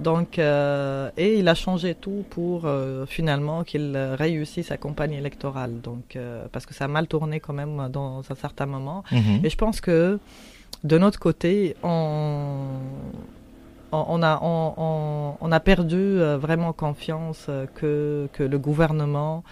Donc 0.00 0.38
et 0.38 1.38
il 1.38 1.48
a 1.48 1.54
changé 1.54 1.94
tout 1.94 2.24
pour 2.30 2.68
finalement 3.06 3.64
qu'il 3.64 3.96
réussisse 3.96 4.66
sa 4.66 4.76
campagne 4.76 5.12
électorale. 5.12 5.80
Donc 5.80 6.18
parce 6.52 6.66
que 6.66 6.74
ça 6.74 6.84
a 6.84 6.88
mal 6.88 7.06
tourné 7.06 7.40
quand 7.40 7.54
même 7.54 7.88
dans 7.90 8.18
un 8.18 8.34
certain 8.34 8.66
moment. 8.66 9.04
Mm-hmm. 9.12 9.46
Et 9.46 9.50
je 9.50 9.56
pense 9.56 9.80
que 9.80 10.18
de 10.84 10.98
notre 10.98 11.18
côté, 11.18 11.76
on 11.82 12.66
on 14.08 14.22
a, 14.22 14.40
on, 14.42 15.52
a 15.52 15.60
perdu 15.60 15.96
euh, 15.96 16.38
vraiment 16.38 16.72
confiance 16.72 17.46
euh, 17.48 17.66
que, 17.74 18.28
que 18.32 18.42
le 18.42 18.58
gouvernement 18.58 19.44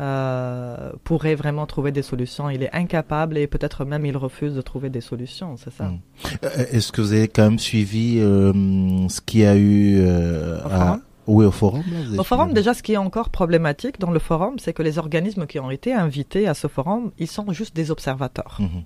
euh, 0.00 0.92
pourrait 1.04 1.34
vraiment 1.34 1.66
trouver 1.66 1.92
des 1.92 2.02
solutions. 2.02 2.48
Il 2.50 2.62
est 2.62 2.74
incapable 2.74 3.36
et 3.38 3.46
peut-être 3.46 3.84
même 3.84 4.06
il 4.06 4.16
refuse 4.16 4.54
de 4.54 4.62
trouver 4.62 4.90
des 4.90 5.00
solutions, 5.00 5.56
c'est 5.56 5.72
ça? 5.72 5.84
Hmm. 5.84 5.98
Est-ce 6.72 6.92
que 6.92 7.00
vous 7.00 7.12
avez 7.12 7.28
quand 7.28 7.44
même 7.44 7.58
suivi 7.58 8.18
ce 8.18 9.20
qu'il 9.20 9.40
y 9.40 9.46
a 9.46 9.56
eu 9.56 10.02
au 10.02 10.68
forum? 10.68 11.02
Oui, 11.26 11.44
au 11.44 11.52
forum. 11.52 11.82
au 12.18 12.24
forum, 12.24 12.52
déjà, 12.52 12.74
ce 12.74 12.82
qui 12.82 12.94
est 12.94 12.96
encore 12.96 13.28
problématique 13.28 14.00
dans 14.00 14.10
le 14.10 14.18
forum, 14.18 14.58
c'est 14.58 14.72
que 14.72 14.82
les 14.82 14.98
organismes 14.98 15.46
qui 15.46 15.60
ont 15.60 15.70
été 15.70 15.92
invités 15.92 16.48
à 16.48 16.54
ce 16.54 16.66
forum, 16.66 17.12
ils 17.18 17.28
sont 17.28 17.52
juste 17.52 17.76
des 17.76 17.90
observateurs. 17.90 18.56
Mhm. 18.58 18.82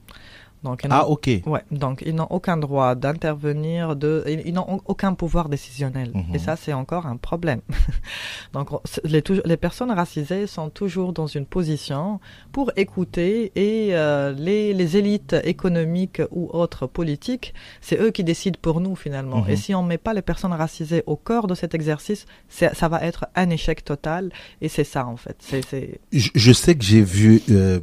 Donc, 0.64 0.82
ah, 0.88 1.06
ok. 1.06 1.28
Ouais, 1.46 1.62
donc 1.70 2.02
ils 2.06 2.14
n'ont 2.14 2.26
aucun 2.30 2.56
droit 2.56 2.94
d'intervenir, 2.94 3.96
de, 3.96 4.24
ils 4.26 4.54
n'ont 4.54 4.80
aucun 4.86 5.12
pouvoir 5.12 5.50
décisionnel. 5.50 6.10
Et 6.14 6.38
mhm. 6.38 6.38
ça, 6.38 6.56
c'est 6.56 6.72
encore 6.72 7.06
un 7.06 7.16
problème. 7.16 7.60
donc, 8.54 8.70
les, 9.04 9.22
les, 9.44 9.56
personnes 9.58 9.90
racisées 9.90 10.46
sont 10.46 10.70
toujours 10.70 11.12
dans 11.12 11.26
une 11.26 11.44
position 11.44 12.18
pour 12.50 12.72
écouter 12.76 13.52
et 13.54 13.94
euh, 13.94 14.32
les, 14.32 14.72
les, 14.72 14.96
élites 14.96 15.36
économiques 15.44 16.22
ou 16.30 16.48
autres 16.52 16.86
politiques, 16.86 17.52
c'est 17.82 18.00
eux 18.00 18.10
qui 18.10 18.24
décident 18.24 18.58
pour 18.60 18.80
nous 18.80 18.96
finalement. 18.96 19.42
Mhm. 19.42 19.50
Et 19.50 19.56
si 19.56 19.74
on 19.74 19.82
ne 19.82 19.88
met 19.88 19.98
pas 19.98 20.14
les 20.14 20.22
personnes 20.22 20.52
racisées 20.52 21.02
au 21.06 21.16
cœur 21.16 21.46
de 21.46 21.54
cet 21.54 21.74
exercice, 21.74 22.24
ça 22.48 22.88
va 22.88 23.02
être 23.02 23.26
un 23.34 23.50
échec 23.50 23.84
total. 23.84 24.32
Et 24.62 24.68
c'est 24.68 24.84
ça 24.84 25.06
en 25.06 25.16
fait. 25.16 25.36
Je, 26.12 26.30
je, 26.34 26.52
sais 26.52 26.74
que 26.74 26.84
j'ai 26.84 27.02
vu 27.02 27.42
euh, 27.50 27.80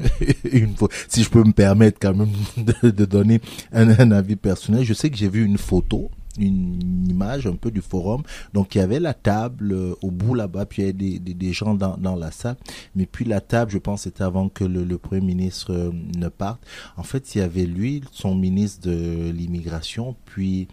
une 0.52 0.76
fois, 0.76 0.88
si 1.08 1.24
je 1.24 1.30
peux 1.30 1.42
me 1.42 1.52
permettre 1.52 1.98
quand 2.00 2.14
même 2.14 2.19
de, 2.56 3.04
donner 3.04 3.40
un, 3.72 4.10
avis 4.10 4.36
personnel. 4.36 4.84
Je 4.84 4.94
sais 4.94 5.10
que 5.10 5.16
j'ai 5.16 5.28
vu 5.28 5.44
une 5.44 5.58
photo 5.58 6.10
une 6.38 7.08
image 7.10 7.46
un 7.46 7.56
peu 7.56 7.70
du 7.70 7.80
forum. 7.80 8.22
Donc 8.54 8.74
il 8.74 8.78
y 8.78 8.80
avait 8.80 9.00
la 9.00 9.14
table 9.14 9.72
euh, 9.72 9.94
au 10.00 10.10
bout 10.10 10.34
là-bas, 10.34 10.64
puis 10.64 10.82
il 10.82 10.86
y 10.86 10.88
avait 10.88 11.18
des, 11.34 11.52
gens 11.52 11.74
dans, 11.74 12.16
la 12.16 12.30
salle. 12.30 12.56
Mais 12.94 13.04
puis 13.04 13.24
la 13.24 13.40
table, 13.40 13.72
je 13.72 13.78
pense, 13.78 14.02
c'était 14.02 14.22
avant 14.22 14.48
que 14.48 14.64
le, 14.64 14.84
le 14.84 14.96
Premier 14.96 15.20
ministre 15.20 15.72
euh, 15.72 15.90
ne 16.16 16.28
parte. 16.28 16.64
En 16.96 17.02
fait, 17.02 17.34
il 17.34 17.38
y 17.38 17.40
avait 17.42 17.66
lui, 17.66 18.02
son 18.12 18.36
ministre 18.36 18.88
de 18.88 19.30
l'immigration, 19.30 20.14
puis 20.24 20.68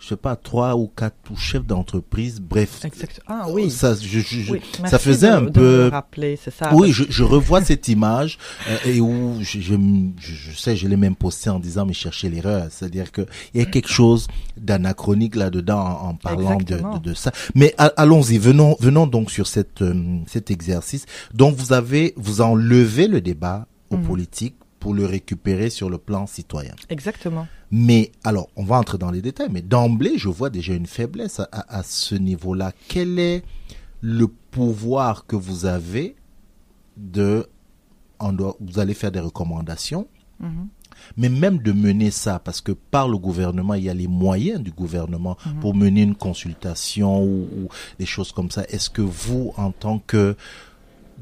je 0.00 0.08
sais 0.08 0.16
pas, 0.16 0.34
trois 0.34 0.76
ou 0.76 0.88
quatre 0.88 1.14
chefs 1.36 1.66
d'entreprise, 1.66 2.40
bref. 2.40 2.80
Ah 3.26 3.46
oui. 3.50 3.70
Ça, 3.70 3.94
je, 3.94 4.20
ça 4.86 4.98
faisait 4.98 5.28
un 5.28 5.44
peu. 5.44 5.88
rappeler, 5.92 6.38
c'est 6.42 6.50
ça. 6.52 6.74
Oui, 6.74 6.90
je, 6.90 7.04
je 7.08 7.22
revois 7.22 7.62
cette 7.62 7.86
image 7.96 8.38
euh, 8.68 8.76
et 8.86 9.00
où 9.00 9.36
je, 9.40 9.60
je, 9.60 10.56
sais, 10.56 10.74
je 10.74 10.88
l'ai 10.88 10.96
même 10.96 11.14
posté 11.14 11.50
en 11.50 11.60
disant 11.60 11.84
mais 11.84 11.92
cherchez 11.92 12.30
l'erreur, 12.30 12.68
c'est-à-dire 12.70 13.12
que 13.12 13.26
il 13.52 13.60
y 13.60 13.62
a 13.62 13.66
quelque 13.66 13.90
chose 13.90 14.26
d'anachronique 14.56 15.36
là-dedans 15.36 15.78
en, 16.02 16.14
parlant 16.14 16.56
de, 16.56 16.80
de, 17.02 17.14
ça. 17.14 17.30
Mais 17.54 17.74
allons-y, 17.76 18.38
venons, 18.38 18.76
venons 18.80 19.06
donc 19.06 19.30
sur 19.30 19.46
cette 19.46 19.82
euh, 19.82 20.18
cet 20.26 20.50
exercice. 20.50 21.04
Donc 21.34 21.56
vous 21.56 21.74
avez, 21.74 22.14
vous 22.16 22.40
enlevez 22.40 23.06
le 23.06 23.20
débat 23.20 23.66
aux 23.90 23.98
mhm. 23.98 24.04
politiques 24.06 24.56
pour 24.80 24.94
le 24.94 25.04
récupérer 25.04 25.70
sur 25.70 25.90
le 25.90 25.98
plan 25.98 26.26
citoyen. 26.26 26.74
Exactement. 26.88 27.46
Mais 27.70 28.10
alors, 28.24 28.48
on 28.56 28.64
va 28.64 28.78
entrer 28.78 28.98
dans 28.98 29.10
les 29.10 29.22
détails, 29.22 29.50
mais 29.52 29.62
d'emblée, 29.62 30.14
je 30.16 30.28
vois 30.28 30.50
déjà 30.50 30.74
une 30.74 30.86
faiblesse 30.86 31.40
à, 31.52 31.82
ce 31.84 32.14
niveau-là. 32.16 32.72
Quel 32.88 33.18
est 33.18 33.44
le 34.00 34.26
pouvoir 34.26 35.26
que 35.26 35.36
vous 35.36 35.66
avez 35.66 36.16
de... 36.96 37.46
vous 38.18 38.78
allez 38.78 38.94
faire 38.94 39.12
des 39.12 39.20
recommandations, 39.20 40.08
mhm. 40.40 40.68
mais 41.18 41.28
même 41.28 41.58
de 41.58 41.72
mener 41.72 42.10
ça, 42.10 42.38
parce 42.38 42.62
que 42.62 42.72
par 42.72 43.06
le 43.06 43.18
gouvernement, 43.18 43.74
il 43.74 43.84
y 43.84 43.90
a 43.90 43.94
les 43.94 44.08
moyens 44.08 44.60
du 44.62 44.72
gouvernement 44.72 45.36
mhm. 45.44 45.60
pour 45.60 45.74
mener 45.74 46.02
une 46.02 46.16
consultation 46.16 47.22
ou, 47.22 47.42
ou 47.54 47.68
des 47.98 48.06
choses 48.06 48.32
comme 48.32 48.50
ça. 48.50 48.64
Est-ce 48.70 48.88
que 48.88 49.02
vous, 49.02 49.52
en 49.58 49.72
tant 49.72 49.98
que 49.98 50.34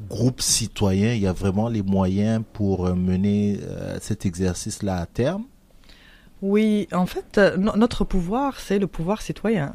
groupe 0.07 0.41
citoyen, 0.41 1.13
il 1.13 1.21
y 1.21 1.27
a 1.27 1.33
vraiment 1.33 1.67
les 1.67 1.83
moyens 1.83 2.43
pour 2.53 2.85
euh, 2.85 2.95
mener 2.95 3.59
euh, 3.61 3.97
cet 4.01 4.25
exercice-là 4.25 4.97
à 4.97 5.05
terme? 5.05 5.45
Oui, 6.41 6.87
en 6.93 7.05
fait, 7.05 7.37
euh, 7.37 7.57
notre 7.57 8.05
pouvoir, 8.05 8.59
c'est 8.59 8.79
le 8.79 8.87
pouvoir 8.87 9.21
citoyen. 9.21 9.73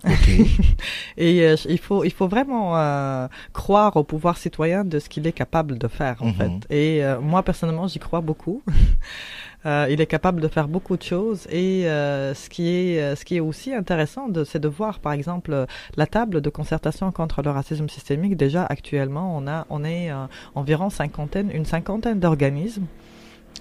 et 1.18 1.42
euh, 1.42 1.56
il 1.68 1.78
faut, 1.78 2.04
il 2.04 2.12
faut 2.12 2.26
vraiment 2.26 2.78
euh, 2.78 3.28
croire 3.52 3.96
au 3.96 4.04
pouvoir 4.04 4.38
citoyen 4.38 4.84
de 4.84 4.98
ce 4.98 5.10
qu'il 5.10 5.26
est 5.26 5.32
capable 5.32 5.76
de 5.76 5.88
faire, 5.88 6.22
en 6.22 6.28
mhm. 6.28 6.34
fait. 6.34 6.74
Et 6.74 7.02
moi, 7.20 7.42
personnellement, 7.42 7.86
j'y 7.86 7.98
crois 7.98 8.22
beaucoup. 8.22 8.62
il 9.64 10.00
est 10.00 10.06
capable 10.06 10.40
de 10.40 10.48
faire 10.48 10.68
beaucoup 10.68 10.96
de 10.96 11.02
choses. 11.02 11.46
Et 11.50 11.82
ce 11.84 12.48
qui 12.48 12.68
est, 12.68 13.16
ce 13.16 13.24
qui 13.24 13.36
est 13.36 13.40
aussi 13.40 13.74
intéressant, 13.74 14.28
c'est 14.44 14.60
de 14.60 14.68
voir, 14.68 14.98
par 14.98 15.12
exemple, 15.12 15.66
la 15.96 16.06
table 16.06 16.40
de 16.40 16.50
concertation 16.50 17.10
contre 17.12 17.42
le 17.42 17.50
racisme 17.50 17.88
systémique. 17.88 18.36
Déjà, 18.36 18.64
actuellement, 18.64 19.36
on 19.36 19.46
a, 19.46 19.66
on 19.70 19.84
est 19.84 20.10
environ 20.54 20.90
cinquantaine, 20.90 21.50
une 21.52 21.64
cinquantaine 21.64 22.20
d'organismes 22.20 22.86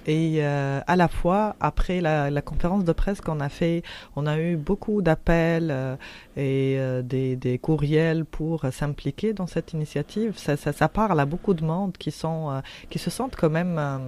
et 0.06 0.36
euh, 0.40 0.80
à 0.86 0.96
la 0.96 1.08
fois, 1.08 1.56
après 1.60 2.00
la, 2.00 2.30
la 2.30 2.42
conférence 2.42 2.84
de 2.84 2.92
presse 2.92 3.20
qu'on 3.20 3.40
a 3.40 3.48
fait, 3.48 3.82
on 4.16 4.26
a 4.26 4.38
eu 4.38 4.56
beaucoup 4.56 5.00
d'appels 5.00 5.70
euh, 5.70 5.96
et 6.36 6.76
euh, 6.78 7.02
des, 7.02 7.36
des, 7.36 7.58
courriels 7.58 8.24
pour 8.24 8.66
s'impliquer 8.70 9.32
dans 9.32 9.46
cette 9.46 9.72
initiative. 9.72 10.34
Ça, 10.36 10.56
ça, 10.56 10.72
ça, 10.72 10.88
parle 10.88 11.18
à 11.20 11.24
beaucoup 11.24 11.54
de 11.54 11.64
monde 11.64 11.96
qui, 11.96 12.10
sont, 12.10 12.62
qui 12.90 12.98
se 12.98 13.10
sentent 13.10 13.36
quand 13.36 13.50
même 13.50 13.76
euh, 13.78 13.98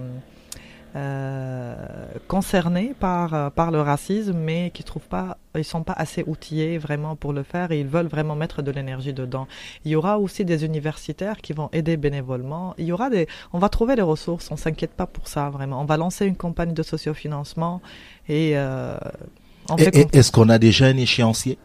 concernés 2.27 2.93
par 2.99 3.33
euh, 3.33 3.49
par 3.49 3.71
le 3.71 3.81
racisme, 3.81 4.37
mais 4.37 4.71
qui 4.73 4.83
trouvent 4.83 5.07
pas, 5.07 5.37
ils 5.55 5.63
sont 5.63 5.83
pas 5.83 5.93
assez 5.93 6.23
outillés 6.25 6.77
vraiment 6.77 7.15
pour 7.15 7.33
le 7.33 7.43
faire 7.43 7.71
et 7.71 7.79
ils 7.79 7.87
veulent 7.87 8.07
vraiment 8.07 8.35
mettre 8.35 8.61
de 8.61 8.71
l'énergie 8.71 9.13
dedans. 9.13 9.47
Il 9.85 9.91
y 9.91 9.95
aura 9.95 10.19
aussi 10.19 10.45
des 10.45 10.65
universitaires 10.65 11.37
qui 11.37 11.53
vont 11.53 11.69
aider 11.73 11.97
bénévolement. 11.97 12.73
Il 12.77 12.85
y 12.85 12.91
aura 12.91 13.09
des, 13.09 13.27
on 13.53 13.59
va 13.59 13.69
trouver 13.69 13.95
des 13.95 14.01
ressources. 14.01 14.49
On 14.51 14.57
s'inquiète 14.57 14.91
pas 14.91 15.07
pour 15.07 15.27
ça 15.27 15.49
vraiment. 15.49 15.81
On 15.81 15.85
va 15.85 15.97
lancer 15.97 16.25
une 16.25 16.35
campagne 16.35 16.73
de 16.73 16.83
sociofinancement 16.83 17.81
et 18.27 18.53
euh, 18.55 18.97
Est-ce 19.77 20.31
qu'on 20.31 20.49
a 20.49 20.59
déjà 20.59 20.85
un 20.85 20.97
échéancier? 20.97 21.57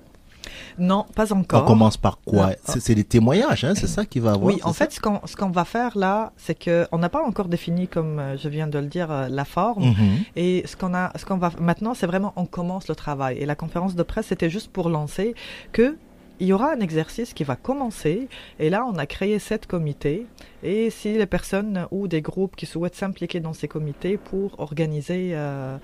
Non, 0.79 1.07
pas 1.15 1.33
encore. 1.33 1.63
On 1.63 1.67
commence 1.67 1.97
par 1.97 2.19
quoi 2.25 2.51
C'est 2.65 2.95
des 2.95 3.05
témoignages, 3.05 3.65
hein, 3.65 3.75
c'est 3.75 3.87
ça 3.87 4.05
qui 4.05 4.21
va 4.21 4.33
avoir. 4.33 4.55
Oui, 4.55 4.61
en 4.65 4.73
fait, 4.73 4.93
ce 4.93 5.01
qu'on 5.01 5.21
ce 5.25 5.37
qu'on 5.37 5.51
va 5.51 5.65
faire 5.65 5.97
là, 5.97 6.33
c'est 6.37 6.59
que 6.59 6.87
on 6.93 6.99
n'a 6.99 7.09
pas 7.09 7.23
encore 7.23 7.49
défini, 7.49 7.89
comme 7.89 8.19
euh, 8.19 8.37
je 8.37 8.49
viens 8.49 8.67
de 8.67 8.79
le 8.79 8.87
dire, 8.87 9.11
euh, 9.11 9.29
la 9.29 9.45
forme. 9.45 9.91
Mhm. 9.91 10.25
Et 10.37 10.63
ce 10.67 10.77
qu'on 10.77 10.95
a, 10.95 11.13
ce 11.17 11.25
qu'on 11.25 11.39
va 11.39 11.51
maintenant, 11.61 11.95
c'est 11.95 12.07
vraiment 12.07 12.33
on 12.37 12.47
commence 12.47 12.89
le 12.89 12.95
travail. 12.95 13.39
Et 13.39 13.47
la 13.47 13.55
conférence 13.55 13.95
de 13.95 14.03
presse, 14.03 14.27
c'était 14.27 14.51
juste 14.51 14.71
pour 14.71 14.89
lancer 14.89 15.35
que 15.73 15.97
il 16.41 16.49
y 16.49 16.53
aura 16.53 16.73
un 16.73 16.81
exercice 16.81 17.35
qui 17.35 17.45
va 17.45 17.55
commencer. 17.55 18.29
Et 18.59 18.69
là, 18.69 18.85
on 18.93 18.97
a 18.97 19.07
créé 19.07 19.39
sept 19.39 19.67
comités. 19.67 20.27
Et 20.65 20.91
si 20.91 21.17
les 21.17 21.27
personnes 21.27 21.87
ou 21.93 22.09
des 22.09 22.21
groupes 22.21 22.57
qui 22.57 22.67
souhaitent 22.67 22.97
s'impliquer 22.97 23.39
dans 23.39 23.53
ces 23.53 23.69
comités 23.69 24.17
pour 24.17 24.59
organiser 24.59 25.31
euh, 25.35 25.77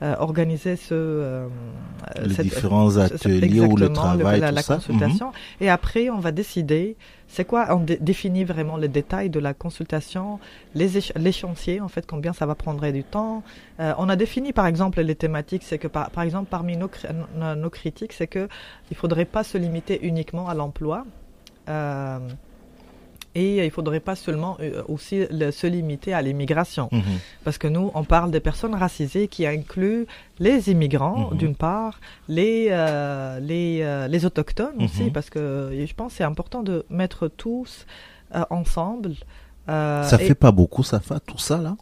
organiser 0.00 0.76
ce 0.76 0.94
euh, 0.94 1.48
les 2.22 2.34
différents 2.44 2.96
ateliers 2.96 3.60
ou 3.60 3.76
le 3.76 3.92
travail, 3.92 4.40
la, 4.40 4.50
tout 4.50 4.58
ça. 4.58 4.74
consultation. 4.76 5.28
Mhm. 5.28 5.32
Et 5.60 5.70
après, 5.70 6.10
on 6.10 6.18
va 6.18 6.32
décider. 6.32 6.96
C'est 7.26 7.44
quoi 7.44 7.68
On 7.70 7.84
définit 8.00 8.44
vraiment 8.44 8.76
les 8.76 8.88
détails 8.88 9.30
de 9.30 9.40
la 9.40 9.54
consultation, 9.54 10.38
l'échéancier 10.74 11.80
en 11.80 11.88
fait, 11.88 12.06
combien 12.06 12.32
ça 12.32 12.46
va 12.46 12.54
prendre 12.54 12.88
du 12.90 13.02
temps. 13.02 13.42
Euh, 13.80 13.94
on 13.98 14.08
a 14.08 14.16
défini 14.16 14.52
par 14.52 14.66
exemple 14.66 15.00
les 15.00 15.14
thématiques. 15.14 15.62
C'est 15.64 15.78
que 15.78 15.88
par, 15.88 16.10
par 16.10 16.22
exemple 16.24 16.48
parmi 16.50 16.76
nos, 16.76 16.90
nos 17.56 17.70
critiques, 17.70 18.12
c'est 18.12 18.26
que 18.26 18.48
il 18.90 18.96
faudrait 18.96 19.24
pas 19.24 19.42
se 19.42 19.58
limiter 19.58 19.98
uniquement 20.06 20.48
à 20.48 20.54
l'emploi. 20.54 21.06
Euh, 21.68 22.18
et 23.34 23.56
il 23.56 23.64
ne 23.64 23.70
faudrait 23.70 24.00
pas 24.00 24.14
seulement 24.16 24.56
euh, 24.60 24.82
aussi 24.88 25.22
se 25.30 25.66
limiter 25.66 26.14
à 26.14 26.22
l'immigration. 26.22 26.88
Mhm. 26.92 27.02
Parce 27.42 27.58
que 27.58 27.66
nous, 27.66 27.90
on 27.94 28.04
parle 28.04 28.30
des 28.30 28.40
personnes 28.40 28.74
racisées 28.74 29.28
qui 29.28 29.46
incluent 29.46 30.06
les 30.38 30.70
immigrants, 30.70 31.30
mhm. 31.30 31.38
d'une 31.38 31.54
part, 31.54 32.00
les, 32.28 32.68
euh, 32.70 33.40
les, 33.40 33.80
euh, 33.82 34.08
les 34.08 34.24
autochtones 34.24 34.82
aussi, 34.82 35.04
mhm. 35.04 35.12
parce 35.12 35.30
que 35.30 35.84
je 35.86 35.94
pense 35.94 36.12
que 36.12 36.18
c'est 36.18 36.24
important 36.24 36.62
de 36.62 36.84
mettre 36.90 37.28
tous 37.28 37.86
ensemble. 38.50 39.14
ça 39.66 40.18
fait 40.18 40.34
pas 40.34 40.52
beaucoup, 40.52 40.82
ça 40.82 41.00
fait 41.00 41.20
tout 41.26 41.38
ça 41.38 41.58
là 41.58 41.76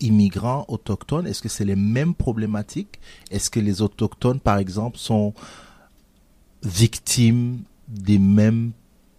Immigrants, 0.00 0.64
autochtones, 0.68 1.26
est-ce 1.26 1.42
que 1.42 1.48
c'est 1.48 1.64
les 1.64 1.74
mêmes 1.74 2.14
problématiques? 2.14 3.00
Est-ce 3.32 3.50
que 3.50 3.58
les 3.58 3.82
autochtones, 3.82 4.38
par 4.38 4.58
exemple, 4.58 4.96
sont 4.96 5.34
victimes 6.62 7.62
des 7.88 8.18
mêmes 8.18 8.70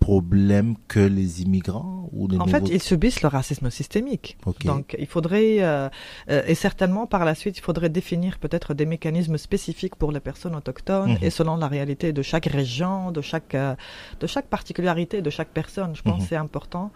problème 0.10 0.74
que 0.88 1.00
les 1.00 1.44
immigrants 1.44 2.10
ou 2.14 2.28
En 2.40 2.48
fait, 2.48 2.68
ils 2.70 2.82
subissent 2.82 3.22
le 3.22 3.28
racisme 3.28 3.70
systémique. 3.70 4.38
Donc, 4.66 4.96
il 4.98 5.06
faudrait, 5.06 5.58
euh, 5.60 5.88
euh, 6.32 6.52
et 6.52 6.56
certainement 6.56 7.06
par 7.06 7.26
la 7.26 7.36
suite, 7.36 7.60
il 7.60 7.62
faudrait 7.62 7.90
définir 7.90 8.40
peut-être 8.40 8.74
des 8.74 8.88
mécanismes 8.88 9.38
spécifiques 9.38 9.96
pour 9.96 10.12
les 10.12 10.20
personnes 10.20 10.56
autochtones 10.56 11.12
mhm. 11.12 11.26
et 11.26 11.30
selon 11.30 11.58
la 11.58 11.68
réalité 11.68 12.12
de 12.12 12.24
chaque 12.24 12.48
région, 12.48 13.12
de 13.12 13.22
chaque, 13.22 13.54
euh, 13.54 13.76
de 14.20 14.26
chaque 14.26 14.48
particularité 14.48 15.22
de 15.22 15.30
chaque 15.30 15.54
personne. 15.62 15.96
Je 15.96 16.02
pense 16.02 16.16
mhm. 16.16 16.24
que 16.24 16.30
c'est 16.30 16.42
important 16.48 16.92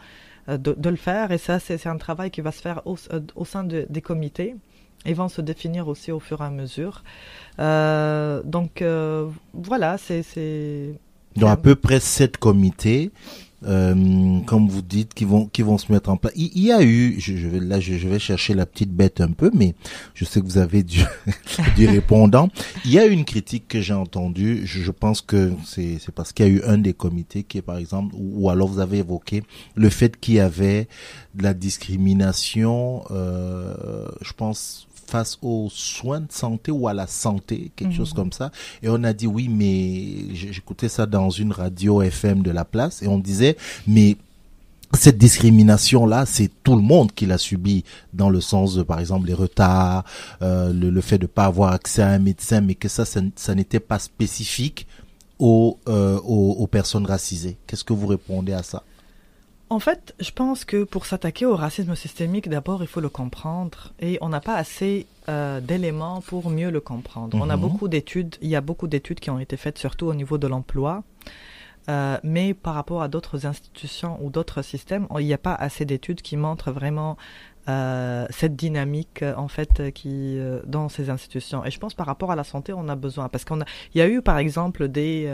de, 0.47 0.73
de, 0.85 0.89
le 0.89 1.01
faire 1.09 1.31
et 1.31 1.37
ça, 1.37 1.59
c'est 1.59 1.85
un 1.85 1.97
travail 1.97 2.31
qui 2.31 2.41
va 2.41 2.51
se 2.51 2.61
faire 2.61 2.81
au, 2.85 2.97
au 3.35 3.45
sein 3.45 3.63
de, 3.63 3.85
des 3.95 4.01
comités 4.01 4.55
et 5.05 5.13
vont 5.13 5.29
se 5.29 5.41
définir 5.41 5.87
aussi 5.87 6.11
au 6.11 6.19
fur 6.19 6.41
et 6.41 6.45
à 6.45 6.49
mesure. 6.49 7.03
donc, 8.55 8.83
voilà, 9.53 9.97
c'est 9.99 10.23
donc 11.35 11.49
à 11.49 11.57
peu 11.57 11.75
près 11.75 11.99
sept 11.99 12.37
comités, 12.37 13.11
euh, 13.65 14.39
comme 14.41 14.67
vous 14.67 14.81
dites, 14.81 15.13
qui 15.13 15.23
vont 15.23 15.45
qui 15.45 15.61
vont 15.61 15.77
se 15.77 15.91
mettre 15.91 16.09
en 16.09 16.17
place. 16.17 16.33
Il, 16.35 16.59
y 16.59 16.71
a 16.71 16.83
eu, 16.83 17.15
je, 17.19 17.47
vais 17.47 17.59
là, 17.59 17.79
je, 17.79 17.93
vais 17.93 18.19
chercher 18.19 18.53
la 18.53 18.65
petite 18.65 18.91
bête 18.91 19.21
un 19.21 19.31
peu, 19.31 19.51
mais 19.53 19.73
je 20.13 20.25
sais 20.25 20.41
que 20.41 20.45
vous 20.45 20.57
avez 20.57 20.83
du, 20.83 21.03
du 21.75 21.87
répondant. 21.87 22.49
Il 22.83 22.91
y 22.91 22.99
a 22.99 23.05
une 23.05 23.23
critique 23.23 23.67
que 23.67 23.79
j'ai 23.79 23.93
entendue. 23.93 24.63
Je, 24.65 24.91
pense 24.91 25.21
que 25.21 25.53
c'est 25.65 25.97
c'est 25.99 26.13
parce 26.13 26.33
qu'il 26.33 26.45
y 26.45 26.49
a 26.49 26.51
eu 26.51 26.61
un 26.65 26.77
des 26.77 26.93
comités 26.93 27.43
qui 27.43 27.57
est 27.57 27.61
par 27.61 27.77
exemple, 27.77 28.13
ou, 28.17 28.49
alors 28.49 28.67
vous 28.67 28.79
avez 28.79 28.97
évoqué 28.97 29.43
le 29.75 29.89
fait 29.89 30.19
qu'il 30.19 30.35
y 30.35 30.39
avait 30.39 30.87
de 31.35 31.43
la 31.43 31.53
discrimination. 31.53 33.03
Euh, 33.11 34.07
je 34.21 34.33
pense 34.33 34.87
face 35.13 35.37
aux 35.43 35.67
soins 35.71 36.21
de 36.21 36.31
santé 36.31 36.71
ou 36.71 36.87
à 36.87 36.93
la 36.95 37.05
santé, 37.05 37.71
quelque 37.75 37.91
mhm. 37.91 37.97
chose 37.97 38.13
comme 38.13 38.31
ça. 38.31 38.51
Et 38.81 38.89
on 38.89 39.03
a 39.03 39.13
dit 39.13 39.27
oui, 39.27 39.47
mais 39.47 40.33
j'écoutais 40.33 40.89
ça 40.89 41.05
dans 41.05 41.29
une 41.29 41.51
radio 41.51 42.01
FM 42.01 42.41
de 42.41 42.49
la 42.49 42.65
place 42.65 43.03
et 43.03 43.07
on 43.07 43.19
disait, 43.19 43.55
mais 43.85 44.17
cette 44.93 45.19
discrimination-là, 45.19 46.25
c'est 46.25 46.49
tout 46.63 46.75
le 46.75 46.81
monde 46.81 47.11
qui 47.11 47.27
l'a 47.27 47.37
subi 47.37 47.83
dans 48.11 48.31
le 48.31 48.41
sens 48.41 48.73
de, 48.73 48.81
par 48.81 48.99
exemple, 48.99 49.27
les 49.27 49.35
retards, 49.35 50.03
euh, 50.41 50.73
le, 50.73 51.01
fait 51.01 51.19
de 51.19 51.27
pas 51.27 51.45
avoir 51.45 51.73
accès 51.73 52.01
à 52.01 52.09
un 52.09 52.19
médecin, 52.19 52.61
mais 52.61 52.73
que 52.73 52.89
ça, 52.89 53.05
ça, 53.05 53.55
n'était 53.55 53.79
pas 53.79 53.99
spécifique 53.99 54.87
aux, 55.37 55.77
euh, 55.87 56.19
aux, 56.25 56.53
aux 56.53 56.67
personnes 56.67 57.05
racisées. 57.05 57.57
Qu'est-ce 57.67 57.83
que 57.83 57.93
vous 57.93 58.07
répondez 58.07 58.53
à 58.53 58.63
ça? 58.63 58.81
En 59.73 59.79
fait, 59.79 60.13
je 60.19 60.29
pense 60.29 60.65
que 60.65 60.83
pour 60.83 61.07
s'attaquer 61.07 61.47
au 61.47 61.55
racisme 61.55 61.95
systémique, 61.95 62.47
d'abord, 62.47 62.83
il 62.83 62.87
faut 62.87 63.01
le 63.01 63.09
comprendre 63.09 63.91
et 63.99 64.19
on 64.21 64.29
n'a 64.29 64.39
pas 64.39 64.53
assez 64.55 65.07
euh, 65.29 65.59
d'éléments 65.61 66.21
pour 66.21 66.51
mieux 66.51 66.69
le 66.69 66.79
comprendre. 66.79 67.35
On 67.41 67.49
a 67.49 67.55
mhm. 67.55 67.61
beaucoup 67.61 67.87
d'études, 67.87 68.35
il 68.43 68.49
y 68.49 68.55
a 68.55 68.61
beaucoup 68.61 68.87
d'études 68.87 69.19
qui 69.19 69.31
ont 69.31 69.39
été 69.39 69.57
faites 69.57 69.79
surtout 69.79 70.05
au 70.05 70.13
niveau 70.13 70.37
de 70.37 70.45
l'emploi. 70.45 71.03
Euh, 71.89 72.17
mais 72.23 72.53
par 72.53 72.75
rapport 72.75 73.01
à 73.01 73.07
d'autres 73.07 73.47
institutions 73.47 74.17
ou 74.21 74.29
d'autres 74.29 74.61
systèmes, 74.61 75.07
il 75.19 75.25
n'y 75.25 75.33
a 75.33 75.39
pas 75.39 75.55
assez 75.55 75.85
d'études 75.85 76.21
qui 76.21 76.37
montrent 76.37 76.71
vraiment 76.71 77.17
euh, 77.67 78.25
cette 78.29 78.55
dynamique 78.55 79.23
en 79.37 79.47
fait 79.47 79.91
qui 79.93 80.37
dans 80.65 80.89
ces 80.89 81.09
institutions. 81.09 81.65
Et 81.65 81.71
je 81.71 81.79
pense 81.79 81.93
par 81.93 82.05
rapport 82.05 82.31
à 82.31 82.35
la 82.35 82.43
santé, 82.43 82.73
on 82.73 82.87
a 82.89 82.95
besoin 82.95 83.29
parce 83.29 83.45
qu'on 83.45 83.61
a, 83.61 83.65
il 83.93 83.99
y 83.99 84.01
a 84.01 84.07
eu 84.07 84.21
par 84.21 84.37
exemple 84.37 84.87
des 84.87 85.29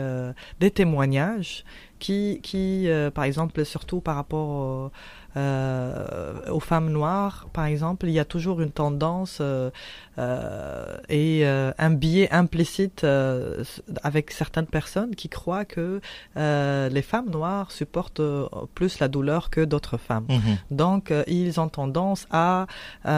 des 0.60 0.70
témoignages 0.70 1.64
qui, 1.98 2.40
qui 2.42 2.88
par 3.14 3.24
exemple 3.24 3.64
surtout 3.64 4.00
par 4.00 4.16
rapport 4.16 4.90
euh, 5.36 6.50
aux 6.50 6.60
femmes 6.60 6.90
noires, 6.90 7.48
par 7.52 7.66
exemple, 7.66 8.06
il 8.06 8.12
y 8.12 8.18
a 8.18 8.24
toujours 8.24 8.60
une 8.60 8.72
tendance 8.72 9.38
euh, 9.40 9.70
euh, 10.18 10.96
et 11.08 11.46
un 11.46 11.90
biais 11.90 12.28
implicite 12.32 13.06
avec 14.02 14.30
certaines 14.32 14.66
personnes 14.66 15.14
qui 15.14 15.28
croient 15.28 15.64
que 15.64 16.00
les 16.36 17.02
femmes 17.02 17.30
noires 17.30 17.70
supportent 17.70 18.22
plus 18.74 18.98
la 18.98 19.08
douleur 19.08 19.50
que 19.50 19.64
d'autres 19.64 19.98
femmes. 19.98 20.26
Mhm. 20.28 20.56
Donc, 20.70 21.12
ils 21.26 21.60
ont 21.60 21.68
tendance 21.68 22.19
à 22.30 22.66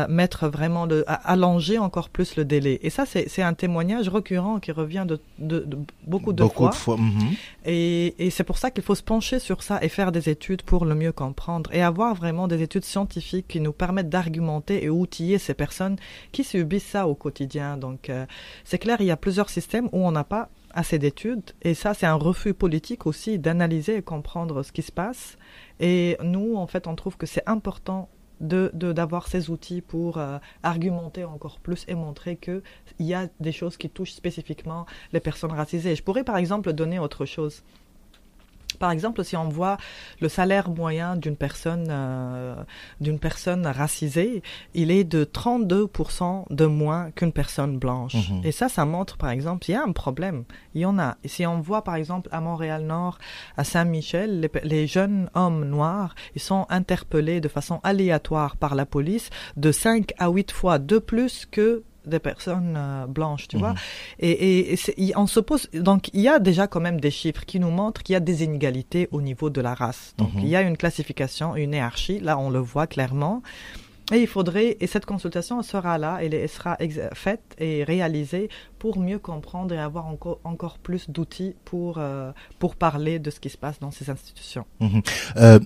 mettre 0.08 0.48
vraiment 0.48 0.86
à 1.06 1.32
allonger 1.32 1.78
encore 1.78 2.08
plus 2.08 2.36
le 2.36 2.44
délai. 2.44 2.78
Et 2.82 2.90
ça, 2.90 3.04
c'est 3.06 3.42
un 3.42 3.54
témoignage 3.54 4.08
récurrent 4.08 4.60
qui 4.60 4.72
revient 4.72 5.04
de, 5.06 5.20
de, 5.38 5.66
beaucoup 6.06 6.32
de 6.32 6.42
beaucoup 6.42 6.70
fois. 6.70 6.70
De 6.70 6.74
fois. 6.74 6.96
Mhm. 6.96 7.34
Et, 7.64 8.26
et 8.26 8.30
c'est 8.30 8.44
pour 8.44 8.58
ça 8.58 8.70
qu'il 8.70 8.84
faut 8.84 8.94
se 8.94 9.02
pencher 9.02 9.38
sur 9.38 9.62
ça 9.62 9.78
et 9.82 9.88
faire 9.88 10.12
des 10.12 10.28
études 10.28 10.62
pour 10.62 10.84
le 10.84 10.94
mieux 10.94 11.12
comprendre 11.12 11.70
et 11.72 11.82
avoir 11.82 12.14
vraiment 12.14 12.48
des 12.48 12.62
études 12.62 12.84
scientifiques 12.84 13.48
qui 13.48 13.60
nous 13.60 13.72
permettent 13.72 14.08
d'argumenter 14.08 14.84
et 14.84 14.90
outiller 14.90 15.38
ces 15.38 15.54
personnes 15.54 15.96
qui 16.32 16.44
subissent 16.44 16.86
ça 16.86 17.06
au 17.06 17.14
quotidien. 17.14 17.76
Donc, 17.76 18.10
euh, 18.10 18.26
c'est 18.64 18.78
clair, 18.78 18.98
il 19.00 19.06
y 19.06 19.10
a 19.10 19.16
plusieurs 19.16 19.50
systèmes 19.50 19.88
où 19.92 20.06
on 20.06 20.12
n'a 20.12 20.24
pas 20.24 20.48
assez 20.74 20.98
d'études 20.98 21.52
et 21.62 21.74
ça, 21.74 21.94
c'est 21.94 22.06
un 22.06 22.14
refus 22.14 22.54
politique 22.54 23.06
aussi 23.06 23.38
d'analyser 23.38 23.96
et 23.96 24.02
comprendre 24.02 24.62
ce 24.62 24.72
qui 24.72 24.82
se 24.82 24.92
passe. 24.92 25.36
Et 25.80 26.16
nous, 26.22 26.56
en 26.56 26.66
fait, 26.66 26.86
on 26.86 26.94
trouve 26.94 27.16
que 27.16 27.26
c'est 27.26 27.46
important 27.46 28.08
de 28.42 28.70
d'avoir 28.74 29.28
ces 29.28 29.50
outils 29.50 29.80
pour 29.80 30.18
euh, 30.18 30.38
argumenter 30.62 31.24
encore 31.24 31.58
plus 31.60 31.84
et 31.88 31.94
montrer 31.94 32.36
que 32.36 32.62
il 32.98 33.06
y 33.06 33.14
a 33.14 33.28
des 33.40 33.52
choses 33.52 33.76
qui 33.76 33.88
touchent 33.88 34.12
spécifiquement 34.12 34.86
les 35.12 35.20
personnes 35.20 35.52
racisées. 35.52 35.94
Je 35.94 36.02
pourrais 36.02 36.24
par 36.24 36.36
exemple 36.36 36.72
donner 36.72 36.98
autre 36.98 37.24
chose. 37.24 37.62
Par 38.82 38.90
exemple, 38.90 39.22
si 39.22 39.36
on 39.36 39.48
voit 39.48 39.76
le 40.20 40.28
salaire 40.28 40.68
moyen 40.68 41.14
d'une 41.14 41.36
personne, 41.36 41.86
euh, 41.88 42.56
d'une 43.00 43.20
personne 43.20 43.64
racisée, 43.64 44.42
il 44.74 44.90
est 44.90 45.04
de 45.04 45.22
32% 45.22 46.46
de 46.50 46.66
moins 46.66 47.12
qu'une 47.12 47.30
personne 47.30 47.78
blanche. 47.78 48.16
Mhm. 48.28 48.40
Et 48.42 48.50
ça, 48.50 48.68
ça 48.68 48.84
montre, 48.84 49.18
par 49.18 49.30
exemple, 49.30 49.66
il 49.68 49.74
y 49.74 49.76
a 49.76 49.84
un 49.84 49.92
problème. 49.92 50.42
Il 50.74 50.80
y 50.80 50.84
en 50.84 50.98
a. 50.98 51.16
si 51.24 51.46
on 51.46 51.60
voit, 51.60 51.84
par 51.84 51.94
exemple, 51.94 52.28
à 52.32 52.40
Montréal-Nord, 52.40 53.18
à 53.56 53.62
Saint-Michel, 53.62 54.40
les, 54.40 54.50
les, 54.64 54.88
jeunes 54.88 55.30
hommes 55.34 55.64
noirs, 55.64 56.16
ils 56.34 56.42
sont 56.42 56.66
interpellés 56.68 57.40
de 57.40 57.46
façon 57.46 57.78
aléatoire 57.84 58.56
par 58.56 58.74
la 58.74 58.84
police 58.84 59.30
de 59.56 59.70
5 59.70 60.12
à 60.18 60.28
8 60.28 60.50
fois 60.50 60.80
de 60.80 60.98
plus 60.98 61.46
que 61.46 61.84
des 62.06 62.18
personnes 62.18 62.74
euh, 62.76 63.06
blanches, 63.06 63.48
tu 63.48 63.56
vois. 63.58 63.72
Mhm. 63.72 63.78
Et, 64.20 64.72
et, 64.74 65.16
on 65.16 65.26
se 65.26 65.40
pose 65.40 65.68
donc 65.72 66.08
il 66.12 66.20
y 66.20 66.28
a 66.28 66.38
déjà 66.38 66.66
quand 66.66 66.80
même 66.80 67.00
des 67.00 67.10
chiffres 67.10 67.44
qui 67.44 67.60
nous 67.60 67.70
montrent 67.70 68.02
qu'il 68.02 68.14
y 68.14 68.16
a 68.16 68.20
des 68.20 68.44
inégalités 68.44 69.08
au 69.12 69.20
niveau 69.20 69.50
de 69.50 69.60
la 69.60 69.74
race. 69.74 70.14
Donc 70.18 70.34
mhm. 70.34 70.40
il 70.40 70.48
y 70.48 70.56
a 70.56 70.62
une 70.62 70.76
classification, 70.76 71.56
une 71.56 71.72
hiérarchie, 71.74 72.20
là 72.20 72.38
on 72.38 72.50
le 72.50 72.58
voit 72.58 72.86
clairement. 72.86 73.42
Et 74.12 74.20
il 74.20 74.26
faudrait, 74.26 74.76
et 74.80 74.86
cette 74.86 75.06
consultation 75.06 75.62
sera 75.62 75.96
là, 75.96 76.18
elle, 76.20 76.34
elle 76.34 76.48
sera 76.48 76.76
faite 77.14 77.54
et 77.58 77.84
réalisée 77.84 78.50
pour 78.78 78.98
mieux 78.98 79.18
comprendre 79.18 79.74
et 79.74 79.78
avoir 79.78 80.06
encore, 80.06 80.40
encore 80.44 80.78
plus 80.78 81.08
d'outils 81.08 81.54
pour, 81.64 81.96
euh, 81.98 82.32
pour 82.58 82.74
parler 82.76 83.18
de 83.18 83.30
ce 83.30 83.38
qui 83.40 83.48
se 83.48 83.56
passe 83.56 83.78
dans 83.78 83.90
ces 83.90 84.10
institutions. 84.10 84.66
Mhm. 84.80 85.02
Euh, 85.36 85.60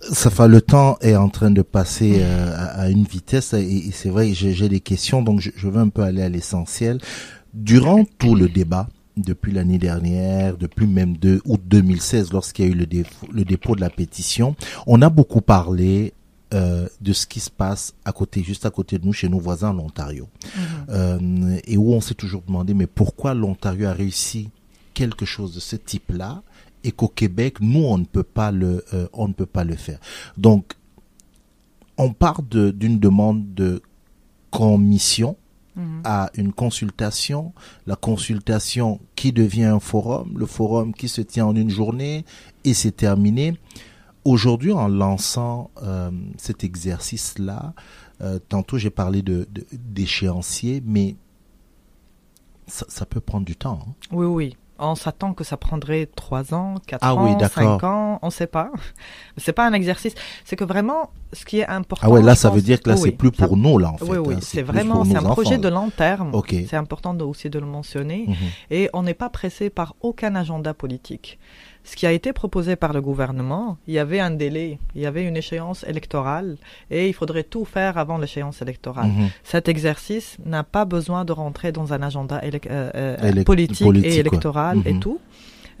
ça 0.00 0.30
fait 0.30 0.48
le 0.48 0.60
temps 0.60 0.96
est 1.00 1.16
en 1.16 1.28
train 1.28 1.50
de 1.50 1.62
passer 1.62 2.18
euh, 2.20 2.54
à, 2.56 2.88
une 2.88 3.04
vitesse 3.04 3.52
et, 3.52 3.90
c'est 3.92 4.08
vrai 4.08 4.32
j'ai 4.32 4.68
des 4.68 4.80
questions 4.80 5.22
donc 5.22 5.40
je, 5.40 5.68
veux 5.68 5.80
un 5.80 5.88
peu 5.88 6.02
aller 6.02 6.22
à 6.22 6.28
l'essentiel. 6.28 7.00
Durant 7.52 8.04
tout 8.18 8.34
le 8.34 8.48
débat 8.48 8.88
depuis 9.16 9.52
l'année 9.52 9.78
dernière, 9.78 10.56
depuis 10.56 10.86
même 10.86 11.16
de 11.16 11.42
août 11.44 11.60
2016 11.66 12.32
lorsqu'il 12.32 12.64
y 12.64 12.68
a 12.68 12.70
eu 12.70 12.74
le, 12.74 12.86
le, 13.32 13.44
dépôt 13.44 13.74
de 13.74 13.80
la 13.80 13.90
pétition, 13.90 14.54
on 14.86 15.02
a 15.02 15.10
beaucoup 15.10 15.40
parlé 15.40 16.14
euh, 16.54 16.88
de 17.00 17.12
ce 17.12 17.26
qui 17.26 17.38
se 17.38 17.50
passe 17.50 17.94
à 18.04 18.12
côté, 18.12 18.42
juste 18.42 18.66
à 18.66 18.70
côté 18.70 18.98
de 18.98 19.06
nous, 19.06 19.12
chez 19.12 19.28
nos 19.28 19.38
voisins 19.38 19.70
en 19.70 19.78
Ontario, 19.78 20.28
mm-hmm. 20.28 20.58
euh, 20.90 21.60
et 21.64 21.76
où 21.76 21.92
on 21.92 22.00
s'est 22.00 22.14
toujours 22.14 22.42
demandé 22.46 22.74
mais 22.74 22.88
pourquoi 22.88 23.34
l'Ontario 23.34 23.86
a 23.86 23.92
réussi 23.92 24.50
quelque 24.94 25.24
chose 25.24 25.54
de 25.54 25.60
ce 25.60 25.76
type-là 25.76 26.42
et 26.84 26.92
qu'au 26.92 27.08
Québec, 27.08 27.60
nous, 27.60 27.82
on 27.84 27.98
ne 27.98 28.04
peut 28.04 28.22
pas 28.22 28.50
le, 28.50 28.84
euh, 28.94 29.08
on 29.12 29.28
ne 29.28 29.32
peut 29.32 29.46
pas 29.46 29.64
le 29.64 29.76
faire. 29.76 29.98
Donc, 30.36 30.74
on 31.98 32.12
part 32.12 32.42
d'une 32.42 32.98
demande 32.98 33.54
de 33.54 33.82
commission 34.50 35.36
mhm. 35.76 36.00
à 36.04 36.30
une 36.34 36.52
consultation, 36.52 37.52
la 37.86 37.96
consultation 37.96 39.00
qui 39.16 39.32
devient 39.32 39.64
un 39.64 39.80
forum, 39.80 40.32
le 40.36 40.46
forum 40.46 40.94
qui 40.94 41.08
se 41.08 41.20
tient 41.20 41.46
en 41.46 41.54
une 41.54 41.70
journée 41.70 42.24
et 42.64 42.74
c'est 42.74 42.92
terminé. 42.96 43.56
Aujourd'hui, 44.24 44.72
en 44.72 44.88
lançant 44.88 45.70
euh, 45.82 46.10
cet 46.36 46.64
exercice-là, 46.64 47.74
euh, 48.22 48.38
tantôt 48.48 48.76
j'ai 48.76 48.90
parlé 48.90 49.22
de 49.22 49.48
d'échéancier, 49.72 50.82
mais 50.84 51.16
ça, 52.66 53.04
peut 53.06 53.20
prendre 53.20 53.44
du 53.44 53.56
temps. 53.56 53.80
Hein. 53.82 53.94
Oui, 54.12 54.26
oui 54.26 54.56
on 54.80 54.94
s'attend 54.94 55.34
que 55.34 55.44
ça 55.44 55.56
prendrait 55.56 56.06
3 56.06 56.54
ans, 56.54 56.76
4 56.86 57.00
ah 57.02 57.14
ans, 57.14 57.38
5 57.38 57.84
ans, 57.84 58.18
on 58.22 58.26
ne 58.26 58.30
sait 58.30 58.46
pas. 58.46 58.70
C'est 59.36 59.52
pas 59.52 59.66
un 59.66 59.72
exercice. 59.72 60.14
C'est 60.44 60.56
que 60.56 60.64
vraiment, 60.64 61.10
ce 61.32 61.44
qui 61.44 61.60
est 61.60 61.66
important. 61.66 62.06
Ah 62.06 62.10
ouais, 62.10 62.22
là, 62.22 62.34
ça 62.34 62.50
veut 62.50 62.60
dire 62.60 62.80
que 62.80 62.90
là, 62.90 62.96
c'est 62.96 63.12
plus 63.12 63.30
pour 63.30 63.56
nous, 63.56 63.78
là, 63.78 63.90
en 63.90 63.96
fait. 63.96 64.04
Oui, 64.04 64.18
oui, 64.18 64.34
hein, 64.34 64.40
c'est 64.42 64.62
vraiment, 64.62 65.04
c'est 65.04 65.16
un 65.16 65.22
projet 65.22 65.56
de 65.56 65.68
long 65.68 65.90
terme. 65.90 66.32
C'est 66.68 66.76
important 66.76 67.16
aussi 67.20 67.48
de 67.48 67.58
le 67.58 67.66
mentionner. 67.66 68.26
Mhm. 68.28 68.36
Et 68.70 68.90
on 68.92 69.02
n'est 69.02 69.14
pas 69.14 69.30
pressé 69.30 69.70
par 69.70 69.94
aucun 70.00 70.34
agenda 70.34 70.74
politique 70.74 71.38
ce 71.84 71.96
qui 71.96 72.06
a 72.06 72.12
été 72.12 72.32
proposé 72.32 72.76
par 72.76 72.92
le 72.92 73.00
gouvernement, 73.00 73.78
il 73.86 73.94
y 73.94 73.98
avait 73.98 74.20
un 74.20 74.30
délai, 74.30 74.78
il 74.94 75.02
y 75.02 75.06
avait 75.06 75.24
une 75.24 75.36
échéance 75.36 75.84
électorale 75.84 76.56
et 76.90 77.08
il 77.08 77.14
faudrait 77.14 77.42
tout 77.44 77.64
faire 77.64 77.98
avant 77.98 78.18
l'échéance 78.18 78.62
électorale. 78.62 79.08
Mhm. 79.08 79.30
Cet 79.44 79.68
exercice 79.68 80.36
n'a 80.44 80.62
pas 80.62 80.84
besoin 80.84 81.24
de 81.24 81.32
rentrer 81.32 81.72
dans 81.72 81.92
un 81.92 82.02
agenda 82.02 82.40
euh, 82.44 82.90
euh, 82.94 83.44
politique, 83.44 84.04
et 84.04 84.18
électoral 84.18 84.82
et 84.84 84.92
mhm. 84.92 85.00
tout. 85.00 85.20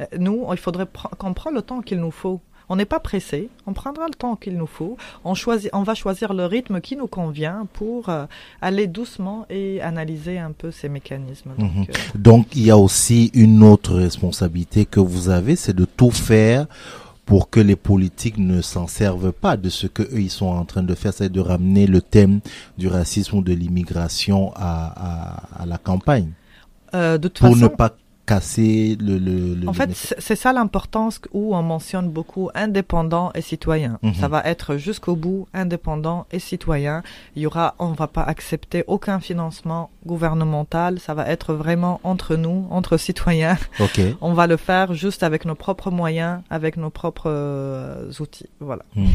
Euh, 0.00 0.06
nous, 0.18 0.46
il 0.50 0.58
faudrait 0.58 0.86
qu'on 1.18 1.34
prenne 1.34 1.54
le 1.54 1.62
temps 1.62 1.80
qu'il 1.80 1.98
nous 2.00 2.10
faut 2.10 2.40
on 2.70 2.76
n'est 2.76 2.86
pas 2.86 3.00
pressé, 3.00 3.50
on 3.66 3.72
prendra 3.72 4.06
le 4.06 4.14
temps 4.14 4.36
qu'il 4.36 4.56
nous 4.56 4.68
faut, 4.68 4.96
on, 5.24 5.34
choisit, 5.34 5.70
on 5.72 5.82
va 5.82 5.94
choisir 5.94 6.32
le 6.32 6.46
rythme 6.46 6.80
qui 6.80 6.96
nous 6.96 7.08
convient 7.08 7.66
pour 7.72 8.08
euh, 8.08 8.26
aller 8.62 8.86
doucement 8.86 9.44
et 9.50 9.82
analyser 9.82 10.38
un 10.38 10.52
peu 10.52 10.70
ces 10.70 10.88
mécanismes. 10.88 11.50
Donc, 11.58 11.74
mhm. 11.74 11.82
euh, 11.82 11.92
Donc 12.14 12.46
il 12.54 12.62
y 12.62 12.70
a 12.70 12.78
aussi 12.78 13.32
une 13.34 13.64
autre 13.64 13.96
responsabilité 13.96 14.86
que 14.86 15.00
vous 15.00 15.28
avez, 15.30 15.56
c'est 15.56 15.74
de 15.74 15.84
tout 15.84 16.12
faire 16.12 16.66
pour 17.26 17.50
que 17.50 17.60
les 17.60 17.76
politiques 17.76 18.38
ne 18.38 18.62
s'en 18.62 18.86
servent 18.86 19.32
pas 19.32 19.56
de 19.56 19.68
ce 19.68 19.88
que 19.88 20.02
eux 20.02 20.20
ils 20.20 20.30
sont 20.30 20.46
en 20.46 20.64
train 20.64 20.84
de 20.84 20.94
faire, 20.94 21.12
c'est 21.12 21.28
de 21.28 21.40
ramener 21.40 21.88
le 21.88 22.00
thème 22.00 22.40
du 22.78 22.86
racisme 22.86 23.38
ou 23.38 23.42
de 23.42 23.52
l'immigration 23.52 24.52
à, 24.54 25.64
la 25.66 25.78
campagne. 25.78 26.30
Euh, 26.94 27.18
de 27.18 27.28
toute 27.28 27.46
pour 27.46 27.56
ne 27.56 27.68
pas 27.68 27.94
casser 28.30 28.96
le... 29.00 29.18
le, 29.18 29.68
en 29.68 29.72
fait, 29.72 29.90
c'est 29.92 30.36
ça 30.36 30.52
l'importance 30.52 31.20
où 31.32 31.56
on 31.56 31.62
mentionne 31.62 32.08
beaucoup 32.08 32.48
indépendant 32.54 33.32
et 33.34 33.40
citoyen. 33.40 33.98
Mhm. 34.02 34.14
Ça 34.14 34.28
va 34.28 34.42
être 34.44 34.76
jusqu'au 34.76 35.16
bout 35.16 35.48
indépendant 35.52 36.26
et 36.30 36.38
citoyen. 36.38 37.02
Il 37.34 37.42
y 37.42 37.46
aura, 37.46 37.74
on 37.80 37.88
va 37.88 38.06
pas 38.06 38.22
accepter 38.22 38.84
aucun 38.86 39.18
financement 39.18 39.90
gouvernemental. 40.06 41.00
Ça 41.00 41.12
va 41.14 41.26
être 41.26 41.54
vraiment 41.54 42.00
entre 42.04 42.36
nous, 42.36 42.68
entre 42.70 42.96
citoyens. 42.96 43.58
Okay. 43.80 44.14
On 44.20 44.32
va 44.32 44.46
le 44.46 44.56
faire 44.56 44.94
juste 44.94 45.22
avec 45.22 45.44
nos 45.44 45.56
propres 45.56 45.90
moyens, 45.90 46.42
avec 46.50 46.76
nos 46.76 46.90
propres 46.90 47.30
euh, 47.30 48.10
outils. 48.20 48.48
Voilà. 48.60 48.84
Mhm. 48.94 49.08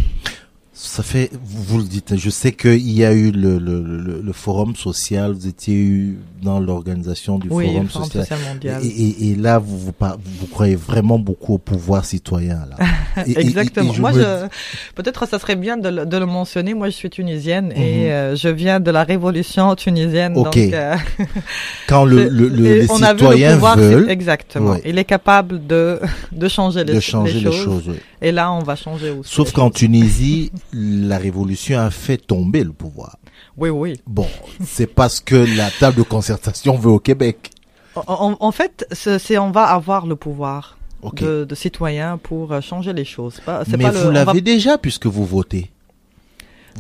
Ça 0.78 1.04
fait, 1.04 1.32
vous, 1.42 1.78
le 1.78 1.86
dites, 1.86 2.18
je 2.18 2.30
sais 2.30 2.52
qu'il 2.52 2.92
y 2.92 3.06
a 3.06 3.14
eu 3.14 3.32
le, 3.32 3.60
le, 3.60 3.80
le, 3.82 4.22
le, 4.22 4.34
forum 4.34 4.76
social, 4.76 5.32
vous 5.32 5.48
étiez 5.48 6.16
dans 6.44 6.60
l'organisation 6.60 7.40
du 7.40 7.48
forum, 7.48 7.90
social. 7.90 8.38
mondial. 8.46 8.82
Et, 8.84 9.30
et, 9.32 9.36
là, 9.36 9.58
vous, 9.58 9.78
vous, 9.78 9.94
vous, 9.98 10.48
croyez 10.48 10.76
vraiment 10.76 11.18
beaucoup 11.18 11.54
au 11.54 11.58
pouvoir 11.60 12.04
citoyen. 12.04 12.60
Là. 12.70 13.24
Exactement. 13.26 13.94
Moi, 14.00 14.12
je, 14.12 14.48
peut-être 14.96 15.26
ça 15.30 15.40
serait 15.40 15.56
bien 15.56 15.78
de, 15.78 16.04
de, 16.04 16.18
le 16.18 16.26
mentionner. 16.26 16.74
Moi, 16.74 16.90
je 16.90 16.96
suis 16.96 17.10
tunisienne 17.10 17.72
et 17.72 18.08
mhm. 18.08 18.12
euh, 18.12 18.36
je 18.36 18.50
viens 18.50 18.82
de 18.82 18.92
la 18.92 19.06
révolution 19.06 19.76
tunisienne. 19.76 20.34
Donc, 20.34 20.58
euh, 20.58 20.98
Quand 21.88 22.04
le, 22.04 22.28
le, 22.28 22.50
les 22.50 22.86
citoyens 22.86 23.56
veulent. 23.56 24.10
Exactement. 24.10 24.76
Il 24.84 25.00
est 25.00 25.06
capable 25.06 25.66
de, 25.66 26.02
de 26.34 26.48
changer 26.50 26.84
les, 26.84 26.96
de 26.96 27.00
changer 27.00 27.40
les, 27.40 27.52
choses. 27.52 27.90
et 28.22 28.34
là, 28.34 28.52
on 28.52 28.60
va 28.60 28.76
changer 28.76 29.12
aussi. 29.12 29.34
Sauf 29.34 29.54
qu'en 29.54 29.70
Tunisie, 29.70 30.52
la 30.74 31.18
révolution 31.18 31.80
a 31.80 31.90
fait 31.90 32.18
tomber 32.18 32.64
le 32.64 32.74
pouvoir. 32.74 33.18
Oui, 33.58 33.70
oui. 33.70 34.00
Bon, 34.08 34.28
c'est 34.64 34.88
parce 34.88 35.20
que 35.20 35.36
la 35.36 35.70
table 35.72 35.98
de 35.98 36.04
concertation 36.04 36.78
veut 36.78 36.92
au 36.92 37.00
Québec. 37.00 37.52
En, 37.96 38.52
fait, 38.52 38.86
c'est 38.92 39.38
on 39.38 39.52
va 39.52 39.64
avoir 39.64 40.06
le 40.06 40.18
pouvoir 40.18 40.78
de, 41.14 41.46
de 41.46 41.56
citoyens 41.56 42.18
pour 42.18 42.62
changer 42.62 42.92
les 42.92 43.06
choses. 43.06 43.42
Mais 43.78 43.90
vous 43.90 44.12
l'avez 44.12 44.42
déjà 44.42 44.78
puisque 44.78 45.06
vous 45.06 45.26
votez 45.26 45.72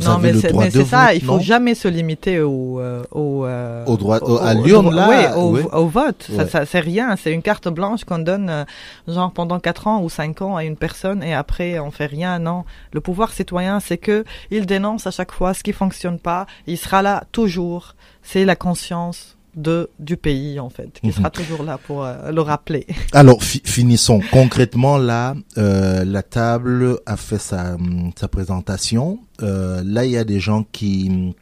non, 0.01 0.19
mais 0.19 0.33
c'est 0.33 0.85
ça, 0.85 1.13
il 1.13 1.23
faut 1.23 1.39
jamais 1.39 1.73
se 1.73 1.87
limiter 1.87 2.41
au, 2.41 2.79
euh, 2.79 3.03
au, 3.11 3.45
euh, 3.45 3.85
au 3.85 3.95
droit, 3.95 4.17
à 4.41 4.53
l'urne 4.53 4.93
là, 4.93 5.37
oui, 5.37 5.61
au, 5.71 5.87
vote. 5.87 6.27
Ça, 6.35 6.47
ça 6.47 6.65
c'est 6.65 6.79
rien, 6.79 7.15
c'est 7.15 7.31
une 7.31 7.41
carte 7.41 7.69
blanche 7.69 8.03
qu'on 8.03 8.19
donne 8.19 8.49
euh, 8.49 8.65
genre 9.07 9.31
pendant 9.31 9.59
quatre 9.59 9.87
ans 9.87 10.01
ou 10.01 10.09
cinq 10.09 10.41
ans 10.41 10.57
à 10.57 10.65
une 10.65 10.75
personne 10.75 11.23
et 11.23 11.33
après 11.33 11.79
on 11.79 11.91
fait 11.91 12.07
rien. 12.07 12.39
Non, 12.39 12.65
le 12.91 12.99
pouvoir 12.99 13.31
citoyen, 13.31 13.79
c'est 13.79 13.97
que 13.97 14.25
il 14.51 14.65
dénonce 14.65 15.07
à 15.07 15.11
chaque 15.11 15.31
fois 15.31 15.53
ce 15.53 15.63
qui 15.63 15.71
fonctionne 15.71 16.19
pas. 16.19 16.45
Il 16.67 16.77
sera 16.77 17.01
là 17.01 17.23
toujours. 17.31 17.95
C'est 18.21 18.43
la 18.43 18.55
conscience 18.55 19.34
de 19.55 19.89
du 19.99 20.17
pays 20.17 20.59
en 20.59 20.69
fait, 20.69 20.99
qui 21.01 21.11
sera 21.11 21.29
mhm. 21.29 21.31
toujours 21.31 21.63
là 21.63 21.77
pour 21.77 22.03
euh, 22.03 22.31
le 22.31 22.41
rappeler. 22.41 22.85
Alors 23.13 23.41
finissons 23.43 24.21
concrètement 24.31 24.97
là. 24.97 25.35
Euh, 25.57 26.03
la 26.03 26.23
table 26.23 26.99
a 27.05 27.17
fait 27.17 27.39
sa, 27.39 27.77
sa 28.15 28.27
présentation. 28.27 29.19
Euh, 29.41 29.81
là, 29.85 30.05
il 30.05 30.11
y 30.11 30.17
a 30.17 30.23
des 30.23 30.39
gens 30.39 30.65
qui 30.71 31.33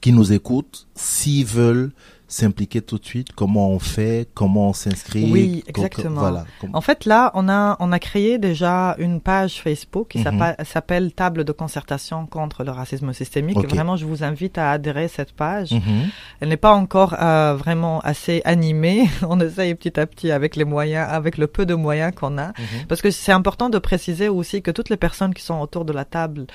qui 0.00 0.12
nous 0.12 0.32
écoutent. 0.32 0.86
S'ils 0.94 1.44
veulent 1.46 1.90
s'impliquer 2.28 2.82
tout 2.82 2.98
de 2.98 3.04
suite 3.04 3.32
Comment 3.34 3.70
on 3.70 3.78
fait 3.78 4.28
Comment 4.34 4.68
on 4.68 4.72
s'inscrit 4.72 5.30
Oui, 5.32 5.64
exactement. 5.66 6.20
Voilà. 6.20 6.44
En 6.72 6.80
fait, 6.80 7.06
là, 7.06 7.30
on 7.34 7.48
a 7.48 7.76
on 7.80 7.90
a 7.90 7.98
créé 7.98 8.38
déjà 8.38 8.94
une 8.98 9.20
page 9.20 9.60
Facebook 9.62 10.08
qui 10.08 10.18
mhm. 10.18 10.54
s'appelle 10.64 11.12
Table 11.12 11.44
de 11.44 11.52
concertation 11.52 12.26
contre 12.26 12.64
le 12.64 12.70
racisme 12.70 13.12
systémique. 13.12 13.58
Vraiment, 13.68 13.96
je 13.96 14.04
vous 14.04 14.22
invite 14.22 14.58
à 14.58 14.70
adhérer 14.72 15.04
à 15.04 15.08
cette 15.08 15.32
page. 15.32 15.72
Mhm. 15.72 16.10
Elle 16.40 16.50
n'est 16.50 16.56
pas 16.56 16.74
encore 16.74 17.16
euh, 17.20 17.54
vraiment 17.56 18.00
assez 18.00 18.42
animée. 18.44 19.08
on 19.22 19.40
essaye 19.40 19.74
petit 19.74 19.98
à 19.98 20.06
petit 20.06 20.30
avec 20.30 20.54
les 20.54 20.64
moyens, 20.64 21.08
avec 21.10 21.38
le 21.38 21.46
peu 21.46 21.64
de 21.64 21.74
moyens 21.74 22.12
qu'on 22.14 22.36
a, 22.38 22.48
mhm. 22.48 22.86
parce 22.88 23.00
que 23.00 23.10
c'est 23.10 23.32
important 23.32 23.70
de 23.70 23.78
préciser 23.78 24.28
aussi 24.28 24.60
que 24.62 24.70
toutes 24.70 24.90
les 24.90 24.96
personnes 24.98 25.32
qui 25.32 25.42
sont 25.42 25.60
autour 25.60 25.84
de 25.86 25.92
la 25.92 26.04
table 26.04 26.46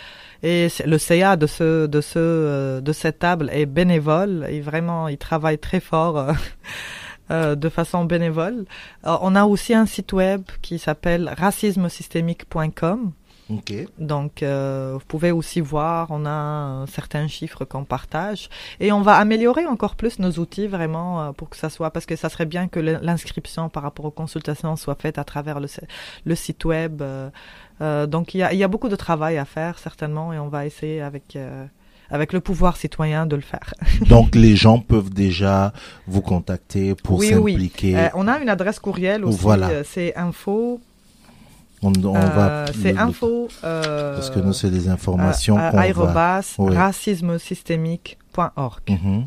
et 0.43 0.67
le 0.85 0.97
CA 0.97 1.37
de 1.37 1.47
ce 1.47 1.87
de 1.87 2.01
ce 2.01 2.19
euh, 2.19 2.81
de 2.81 2.91
cette 2.91 3.19
table 3.19 3.49
est 3.51 3.65
bénévole 3.65 4.45
et 4.49 4.59
vraiment 4.59 5.07
il 5.07 5.17
travaille 5.17 5.57
très 5.57 5.79
fort. 5.79 6.17
Euh, 6.17 6.33
euh, 7.31 7.55
de 7.55 7.69
façon 7.69 8.03
bénévole. 8.03 8.65
on 9.05 9.33
a 9.35 9.45
aussi 9.45 9.73
un 9.73 9.85
site 9.85 10.11
web 10.11 10.41
qui 10.61 10.77
s'appelle 10.77 11.33
racismesystémique.com. 11.37 13.13
Okay. 13.49 13.87
Donc, 13.97 14.43
vous 14.43 15.05
pouvez 15.07 15.31
aussi 15.31 15.61
voir, 15.61 16.07
on 16.11 16.25
a 16.25 16.85
certains 16.87 17.27
chiffres 17.27 17.65
qu'on 17.65 17.85
partage 17.85 18.49
et 18.79 18.91
on 18.91 19.01
va 19.01 19.15
améliorer 19.15 19.65
encore 19.65 19.95
plus 19.95 20.19
nos 20.19 20.31
outils 20.31 20.67
vraiment 20.67 21.33
pour 21.33 21.49
que 21.49 21.57
ça 21.57 21.69
soit, 21.69 21.91
parce 21.91 22.05
que 22.05 22.15
ça 22.15 22.29
serait 22.29 22.45
bien 22.45 22.67
que 22.67 22.79
l'inscription 22.79 23.69
par 23.69 23.83
rapport 23.83 24.05
aux 24.05 24.11
consultations 24.11 24.75
soit 24.75 24.95
faite 24.99 25.17
à 25.17 25.23
travers 25.23 25.59
le, 25.59 25.67
le 26.25 26.35
site 26.35 26.65
web. 26.65 27.01
Euh, 27.81 28.05
donc 28.07 28.33
il 28.33 28.39
y, 28.39 28.43
a, 28.43 28.53
il 28.53 28.59
y, 28.59 28.63
a, 28.63 28.67
beaucoup 28.67 28.89
de 28.89 28.95
travail 28.95 29.37
à 29.37 29.45
faire 29.45 29.77
certainement 29.79 30.33
et 30.33 30.39
on 30.39 30.47
va 30.47 30.65
essayer 30.65 31.01
avec 31.01 31.35
euh, 31.35 31.65
avec 32.09 32.33
le 32.33 32.39
pouvoir 32.39 32.77
citoyen 32.77 33.25
de 33.25 33.35
le 33.35 33.41
faire. 33.41 33.73
donc 34.09 34.35
les 34.35 34.55
gens 34.55 34.79
peuvent 34.79 35.09
déjà 35.09 35.73
vous 36.07 36.21
contacter 36.21 36.95
pour 36.95 37.21
s'impliquer. 37.23 37.93
Oui. 37.93 37.99
Euh, 37.99 38.09
on 38.13 38.27
a 38.27 38.37
une 38.39 38.49
adresse 38.49 38.79
courriel 38.79 39.25
aussi. 39.25 39.39
Voilà. 39.39 39.83
c'est 39.83 40.15
info. 40.15 40.79
On, 41.81 41.91
on 42.05 42.13
va. 42.13 42.65
C'est 42.81 42.95
info. 42.97 43.49
parce 43.61 44.29
que 44.29 44.39
nous 44.39 44.53
c'est 44.53 44.69
des 44.69 44.87
informations. 44.87 45.55
qu'on 45.55 46.05
va... 46.05 46.41
racismesystémique.org. 46.57 48.89
Mm 48.89 49.23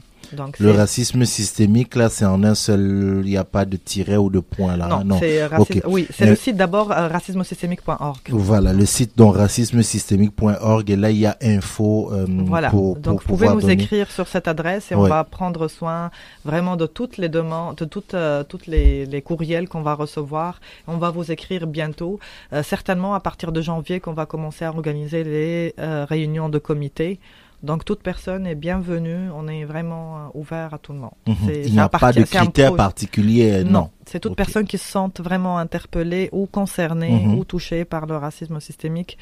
le 0.59 0.71
racisme 0.71 1.25
systémique, 1.25 1.95
là, 1.95 2.09
c'est 2.09 2.25
en 2.25 2.43
un 2.45 2.55
seul, 2.55 3.23
il 3.25 3.31
n'y 3.31 3.37
a 3.37 3.45
pas 3.45 3.65
de 3.65 3.77
tiret 3.77 4.17
ou 4.17 4.31
de 4.31 4.41
point 4.41 4.77
là. 4.77 5.03
Non, 5.05 5.19
c'est 5.19 5.87
oui, 5.87 6.07
c'est 6.13 6.27
le 6.27 6.37
site 6.37 6.57
d'abord 6.57 6.93
euh, 6.93 7.09
racismesystémique.org. 7.09 8.21
Voilà, 8.31 8.73
le 8.73 8.87
site 8.87 9.17
donc 9.17 9.37
racismesystémique.org 9.37 10.91
et 10.91 10.97
là 10.97 11.11
il 11.11 11.19
y 11.19 11.27
a 11.27 11.37
info. 11.43 12.11
Euh, 12.13 12.27
voilà. 12.29 12.71
Pour, 12.71 12.97
donc 12.97 13.23
vous 13.23 13.29
pouvez 13.29 13.49
nous 13.49 13.69
écrire 13.69 14.11
sur 14.11 14.29
cette 14.29 14.49
adresse 14.49 14.93
et 14.93 14.95
on 14.95 15.03
va 15.03 15.25
prendre 15.25 15.69
soin 15.69 16.11
vraiment 16.45 16.77
de 16.77 16.87
toutes 16.87 17.17
les 17.17 17.29
demandes, 17.29 17.77
de 17.77 17.85
toutes 17.85 18.15
euh, 18.15 18.45
toutes 18.45 18.67
les, 18.67 19.07
les 19.07 19.23
courriels 19.23 19.69
qu'on 19.69 19.83
va 19.83 19.95
recevoir. 19.95 20.61
On 20.87 20.97
va 20.99 21.11
vous 21.11 21.31
écrire 21.31 21.67
bientôt, 21.67 22.19
certainement 22.63 23.15
à 23.15 23.21
partir 23.21 23.53
de 23.53 23.61
janvier 23.61 24.01
qu'on 24.01 24.13
va 24.13 24.27
commencer 24.27 24.65
à 24.65 24.71
organiser 24.71 25.25
les 25.25 25.75
réunions 26.09 26.49
de 26.49 26.59
comité 26.59 27.19
Donc 27.63 27.85
toute 27.85 28.03
personne 28.03 28.47
est 28.47 28.55
bienvenue, 28.55 29.31
on 29.35 29.49
est 29.49 29.65
vraiment 29.65 30.17
euh, 30.17 30.29
ouvert 30.35 30.75
à 30.75 30.79
tout 30.79 30.93
le 30.93 30.99
monde. 30.99 31.15
Mhm. 31.27 31.51
Il 31.65 31.73
n'y 31.73 31.81
a 31.81 31.89
pas 31.89 32.13
de 32.13 32.23
critères 32.23 32.77
particuliers, 32.77 33.65
non. 33.65 33.91
c'est 34.05 34.21
toute 34.21 34.37
personne 34.37 34.67
qui 34.67 34.79
se 34.79 34.89
sente 34.89 35.21
vraiment 35.21 35.59
interpellée 35.59 36.29
ou 36.33 36.47
concernée 36.47 37.25
mhm. 37.25 37.39
ou 37.39 37.45
touchée 37.45 37.85
par 37.85 38.07
le 38.07 38.17
racisme 38.17 38.61
systémique. 38.61 39.19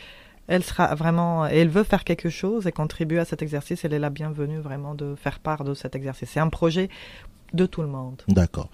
Elle 0.47 0.63
sera 0.63 0.95
vraiment, 0.95 1.49
et 1.49 1.57
elle 1.59 1.71
veut 1.71 1.85
faire 1.85 2.05
quelque 2.05 2.29
chose 2.29 2.67
et 2.67 2.73
contribuer 2.73 3.19
à 3.19 3.25
cet 3.25 3.41
exercice. 3.41 3.85
Elle 3.85 3.95
est 3.95 3.99
la 3.99 4.11
bienvenue 4.11 4.59
vraiment 4.59 4.95
de 4.95 5.15
faire 5.15 5.39
part 5.39 5.65
de 5.65 5.73
cet 5.73 5.97
exercice. 5.97 6.29
C'est 6.31 6.41
un 6.41 6.51
projet 6.51 6.91
de 7.55 7.65
tout 7.65 7.81
le 7.81 7.89
monde. 7.89 8.21
D'accord. 8.29 8.69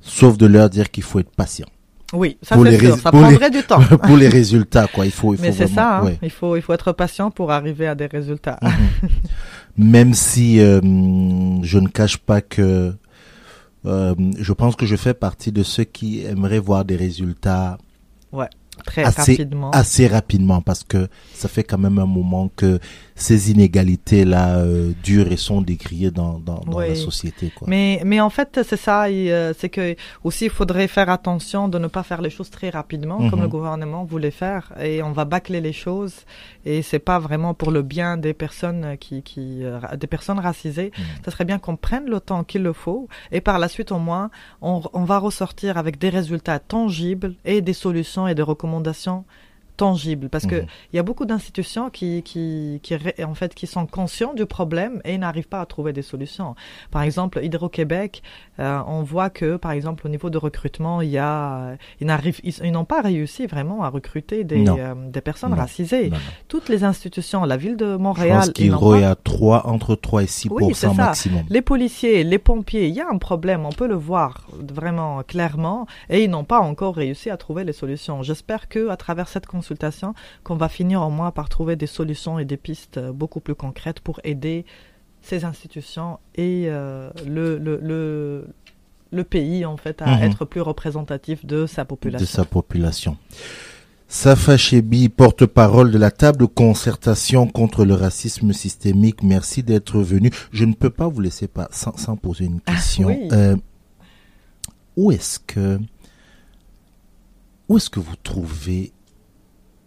Sauf 0.00 0.38
de 0.38 0.46
leur 0.46 0.70
dire 0.70 0.90
qu'il 0.90 1.02
faut 1.02 1.18
être 1.18 1.34
patient. 1.34 1.66
Oui, 2.12 2.38
ça 2.42 2.56
c'est 2.62 2.78
sûr. 2.78 2.96
Ça 2.96 3.12
prendrait 3.12 3.50
du 3.50 3.62
temps. 3.62 3.80
pour 4.02 4.16
les 4.16 4.28
résultats, 4.28 4.86
quoi. 4.88 5.06
Il 5.06 5.12
faut, 5.12 5.34
il 5.34 5.36
faut 5.36 5.42
Mais 5.42 5.52
c'est 5.52 5.68
ça. 5.68 6.00
Hein. 6.00 6.12
Il 6.22 6.30
faut, 6.30 6.56
il 6.56 6.62
faut 6.62 6.72
être 6.72 6.92
patient 6.92 7.30
pour 7.30 7.52
arriver 7.52 7.86
à 7.86 7.94
des 7.94 8.06
résultats. 8.06 8.58
Mhm. 8.62 9.08
Même 9.78 10.14
si 10.14 10.60
euh, 10.60 10.80
je 11.62 11.78
ne 11.78 11.88
cache 11.88 12.18
pas 12.18 12.40
que 12.40 12.92
euh, 13.86 14.14
je 14.38 14.52
pense 14.52 14.76
que 14.76 14.84
je 14.84 14.96
fais 14.96 15.14
partie 15.14 15.52
de 15.52 15.62
ceux 15.62 15.84
qui 15.84 16.24
aimeraient 16.24 16.58
voir 16.58 16.84
des 16.84 16.96
résultats. 16.96 17.78
Ouais. 18.32 18.48
Très 18.84 19.04
assez, 19.04 19.32
rapidement. 19.32 19.70
Assez 19.70 20.06
rapidement 20.06 20.62
parce 20.62 20.84
que 20.84 21.08
ça 21.34 21.48
fait 21.48 21.64
quand 21.64 21.78
même 21.78 21.98
un 21.98 22.06
moment 22.06 22.50
que 22.56 22.78
ces 23.20 23.50
inégalités-là 23.50 24.60
euh, 24.60 24.92
durent 25.02 25.30
et 25.30 25.36
sont 25.36 25.60
décriées 25.60 26.10
dans, 26.10 26.38
dans, 26.38 26.60
dans 26.60 26.80
la 26.80 26.94
société. 26.94 27.52
Quoi. 27.54 27.68
Mais, 27.68 28.00
mais 28.04 28.18
en 28.18 28.30
fait, 28.30 28.60
c'est 28.66 28.78
ça, 28.78 29.04
euh, 29.04 29.52
c'est 29.58 29.68
que 29.68 29.94
aussi 30.24 30.46
il 30.46 30.50
faudrait 30.50 30.88
faire 30.88 31.10
attention 31.10 31.68
de 31.68 31.78
ne 31.78 31.86
pas 31.86 32.02
faire 32.02 32.22
les 32.22 32.30
choses 32.30 32.48
très 32.48 32.70
rapidement, 32.70 33.18
comme 33.28 33.40
mhm. 33.40 33.44
le 33.44 33.48
gouvernement 33.48 34.04
voulait 34.04 34.30
faire, 34.30 34.72
et 34.80 35.02
on 35.02 35.12
va 35.12 35.26
bâcler 35.26 35.60
les 35.60 35.74
choses, 35.74 36.14
et 36.64 36.80
c'est 36.80 36.98
pas 36.98 37.18
vraiment 37.18 37.52
pour 37.52 37.70
le 37.70 37.82
bien 37.82 38.16
des 38.16 38.32
personnes 38.32 38.96
qui, 38.98 39.22
qui 39.22 39.64
euh, 39.64 39.78
des 39.98 40.06
personnes 40.06 40.38
racisées. 40.38 40.90
Mhm. 40.96 41.04
Ça 41.24 41.30
serait 41.30 41.44
bien 41.44 41.58
qu'on 41.58 41.76
prenne 41.76 42.06
le 42.06 42.20
temps 42.20 42.42
qu'il 42.42 42.62
le 42.62 42.72
faut, 42.72 43.06
et 43.32 43.42
par 43.42 43.58
la 43.58 43.68
suite 43.68 43.92
au 43.92 43.98
moins, 43.98 44.30
on, 44.62 44.80
on 44.94 45.04
va 45.04 45.18
ressortir 45.18 45.76
avec 45.76 45.98
des 45.98 46.08
résultats 46.08 46.58
tangibles 46.58 47.34
et 47.44 47.60
des 47.60 47.74
solutions 47.74 48.26
et 48.26 48.34
des 48.34 48.42
recommandations 48.42 49.24
tangible 49.80 50.28
parce 50.28 50.44
que 50.44 50.56
mhm. 50.56 50.66
il 50.92 50.96
y 50.96 50.98
a 50.98 51.02
beaucoup 51.02 51.24
d'institutions 51.24 51.88
qui, 51.88 52.22
qui, 52.22 52.80
qui, 52.82 52.94
en 53.24 53.34
fait 53.34 53.54
qui 53.54 53.66
sont 53.66 53.86
conscients 53.86 54.34
du 54.34 54.44
problème 54.44 55.00
et 55.06 55.16
n'arrivent 55.16 55.48
pas 55.48 55.62
à 55.62 55.64
trouver 55.64 55.94
des 55.94 56.02
solutions. 56.02 56.54
Par 56.90 57.00
exemple, 57.00 57.40
Hydro-Québec, 57.42 58.22
euh, 58.58 58.78
on 58.86 59.02
voit 59.02 59.30
que 59.30 59.56
par 59.56 59.72
exemple 59.72 60.06
au 60.06 60.10
niveau 60.10 60.28
de 60.28 60.36
recrutement, 60.36 61.00
il 61.00 61.08
y 61.08 61.16
a 61.16 61.76
ils 61.98 62.06
n'arrivent 62.06 62.40
ils, 62.44 62.72
n'ont 62.72 62.84
pas 62.84 63.00
réussi 63.00 63.46
vraiment 63.46 63.82
à 63.82 63.88
recruter 63.88 64.44
des, 64.44 64.66
euh, 64.68 64.94
des 65.08 65.22
personnes 65.22 65.54
racisées. 65.54 66.10
Toutes 66.48 66.68
les 66.68 66.84
institutions, 66.84 67.46
la 67.46 67.56
ville 67.56 67.78
de 67.78 67.96
Montréal, 67.96 68.40
je 68.42 68.46
pense 68.48 68.50
qu'Hydro 68.50 68.96
est 68.96 69.04
à 69.04 69.14
3 69.14 69.66
entre 69.66 69.94
3 69.94 70.24
et 70.24 70.26
6 70.26 70.48
oui, 70.50 70.74
maximum. 70.94 71.44
Les 71.48 71.62
policiers, 71.62 72.22
les 72.22 72.38
pompiers, 72.38 72.86
il 72.88 72.94
y 72.94 73.00
a 73.00 73.08
un 73.10 73.16
problème, 73.16 73.64
on 73.64 73.72
peut 73.72 73.88
le 73.88 73.94
voir 73.94 74.46
vraiment 74.74 75.22
clairement 75.22 75.86
et 76.10 76.22
ils 76.24 76.30
n'ont 76.30 76.44
pas 76.44 76.60
encore 76.60 76.96
réussi 76.96 77.30
à 77.30 77.38
trouver 77.38 77.64
les 77.64 77.72
solutions. 77.72 78.22
J'espère 78.22 78.68
que 78.68 78.90
à 78.90 78.98
travers 78.98 79.28
cette 79.28 79.46
consultation 79.46 79.69
qu'on 80.44 80.56
va 80.56 80.68
finir 80.68 81.02
au 81.02 81.10
moins 81.10 81.30
par 81.30 81.48
trouver 81.48 81.76
des 81.76 81.86
solutions 81.86 82.38
et 82.38 82.44
des 82.44 82.56
pistes 82.56 82.98
euh, 82.98 83.12
beaucoup 83.12 83.40
plus 83.40 83.54
concrètes 83.54 84.00
pour 84.00 84.20
aider 84.24 84.64
ces 85.22 85.44
institutions 85.44 86.18
et 86.34 86.64
euh, 86.68 87.10
le, 87.26 87.58
le, 87.58 88.46
le, 89.10 89.24
pays 89.24 89.66
en 89.66 89.76
fait 89.76 90.00
à 90.02 90.16
mhm. 90.16 90.22
être 90.22 90.44
plus 90.44 90.60
représentatif 90.62 91.44
de 91.44 91.66
sa 91.66 91.84
population. 91.84 92.24
De 92.24 92.30
sa 92.30 92.44
population. 92.44 93.16
Safa 94.08 94.56
Chebi, 94.56 95.08
porte-parole 95.08 95.92
de 95.92 95.98
la 95.98 96.10
table 96.10 96.48
concertation 96.48 97.46
contre 97.46 97.84
le 97.84 97.94
racisme 97.94 98.52
systémique, 98.52 99.22
merci 99.22 99.62
d'être 99.62 100.00
venu. 100.00 100.30
Je 100.50 100.64
ne 100.64 100.74
peux 100.74 100.90
pas 100.90 101.06
vous 101.06 101.20
laisser 101.20 101.46
pas 101.46 101.68
sans, 101.70 101.96
sans 101.96 102.16
poser 102.16 102.46
une 102.46 102.60
ah 102.66 102.72
question. 102.72 103.16
euh, 103.30 103.56
où 104.96 105.12
est-ce 105.12 105.38
que 105.38 105.78
où 107.68 107.76
est-ce 107.76 107.88
que 107.88 108.00
vous 108.00 108.16
trouvez 108.24 108.92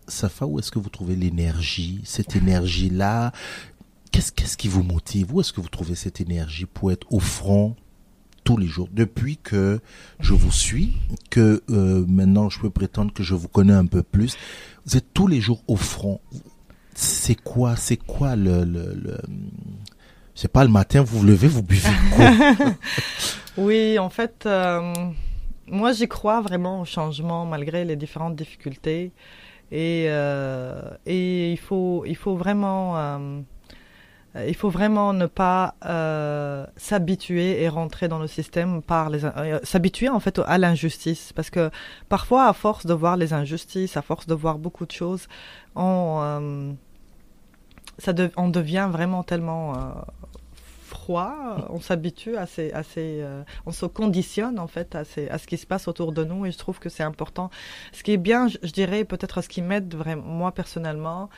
Safa, 0.07 0.45
où 0.45 0.59
est-ce 0.59 0.71
que 0.71 0.79
vous 0.79 0.89
trouvez 0.89 1.15
l'énergie, 1.15 2.01
cette 2.03 2.35
énergie-là? 2.35 3.31
Qu'est-ce 4.11 4.31
qu'est-ce 4.31 4.57
qui 4.57 4.67
vous 4.67 4.83
motive? 4.83 5.33
Où 5.33 5.41
est-ce 5.41 5.53
que 5.53 5.61
vous 5.61 5.69
trouvez 5.69 5.95
cette 5.95 6.21
énergie 6.21 6.65
pour 6.65 6.91
être 6.91 7.11
au 7.11 7.19
front 7.19 7.75
tous 8.43 8.57
les 8.57 8.67
jours? 8.67 8.89
Depuis 8.91 9.37
que 9.37 9.79
je 10.19 10.33
vous 10.33 10.51
suis, 10.51 10.93
que 11.29 11.63
euh, 11.69 12.05
maintenant 12.07 12.49
je 12.49 12.59
peux 12.59 12.69
prétendre 12.69 13.13
que 13.13 13.23
je 13.23 13.33
vous 13.33 13.47
connais 13.47 13.73
un 13.73 13.85
peu 13.85 14.03
plus, 14.03 14.35
vous 14.85 14.97
êtes 14.97 15.13
tous 15.13 15.27
les 15.27 15.41
jours 15.41 15.63
au 15.67 15.75
front. 15.75 16.21
C'est 16.93 17.35
quoi 17.41 17.75
C'est 17.75 17.97
quoi 17.97 18.35
le, 18.35 18.63
le, 18.65 18.93
le 18.93 19.17
c'est 20.35 20.51
pas 20.51 20.63
le 20.63 20.69
matin, 20.69 21.03
vous 21.03 21.19
vous 21.19 21.25
levez, 21.25 21.47
vous 21.47 21.61
buvez 21.61 21.89
Oui, 23.57 23.99
en 23.99 24.09
fait, 24.09 24.45
euh, 24.45 24.93
moi 25.67 25.91
j'y 25.91 26.07
crois 26.07 26.41
vraiment 26.41 26.81
au 26.81 26.85
changement 26.85 27.45
malgré 27.45 27.85
les 27.85 27.95
différentes 27.95 28.35
difficultés. 28.35 29.11
Et, 29.71 30.05
euh, 30.07 30.91
et 31.05 31.51
il, 31.51 31.57
faut, 31.57 32.03
il 32.05 32.15
faut 32.15 32.35
vraiment 32.35 32.97
euh, 32.97 33.41
il 34.47 34.55
faut 34.55 34.69
vraiment 34.69 35.13
ne 35.13 35.27
pas 35.27 35.75
euh, 35.85 36.65
s'habituer 36.75 37.61
et 37.61 37.69
rentrer 37.69 38.07
dans 38.07 38.19
le 38.19 38.27
système 38.27 38.81
par 38.81 39.09
les 39.09 39.21
s'habituer 39.63 40.09
en 40.09 40.19
fait 40.19 40.39
à 40.45 40.57
l'injustice. 40.57 41.33
Parce 41.33 41.49
que 41.49 41.69
parfois 42.09 42.47
à 42.47 42.53
force 42.53 42.85
de 42.85 42.93
voir 42.93 43.17
les 43.17 43.33
injustices 43.33 43.95
à 43.97 44.01
force 44.01 44.27
de 44.27 44.33
voir 44.33 44.57
beaucoup 44.57 44.85
de 44.85 44.91
choses 44.91 45.27
on 45.75 46.75
ça 47.99 48.13
on 48.37 48.49
devient 48.49 48.89
vraiment 48.91 49.23
tellement 49.23 49.73
on 51.09 51.79
s'habitue 51.79 52.37
à 52.37 52.45
ces, 52.45 52.71
à 52.71 52.83
ces 52.83 53.19
euh, 53.21 53.43
on 53.65 53.71
se 53.71 53.85
conditionne 53.85 54.59
en 54.59 54.67
fait 54.67 54.95
à, 54.95 55.03
ces, 55.03 55.29
à 55.29 55.37
ce 55.37 55.47
qui 55.47 55.57
se 55.57 55.65
passe 55.65 55.87
autour 55.87 56.11
de 56.11 56.23
nous 56.23 56.45
et 56.45 56.51
je 56.51 56.57
trouve 56.57 56.79
que 56.79 56.89
c'est 56.89 57.03
important. 57.03 57.49
Ce 57.91 58.03
qui 58.03 58.11
est 58.13 58.17
bien, 58.17 58.47
je, 58.47 58.71
dirais 58.71 59.03
peut-être 59.03 59.41
ce 59.41 59.49
qui 59.49 59.61
m'aide 59.61 59.93
vraiment 59.93 60.23
moi 60.23 60.51
personnellement, 60.51 61.29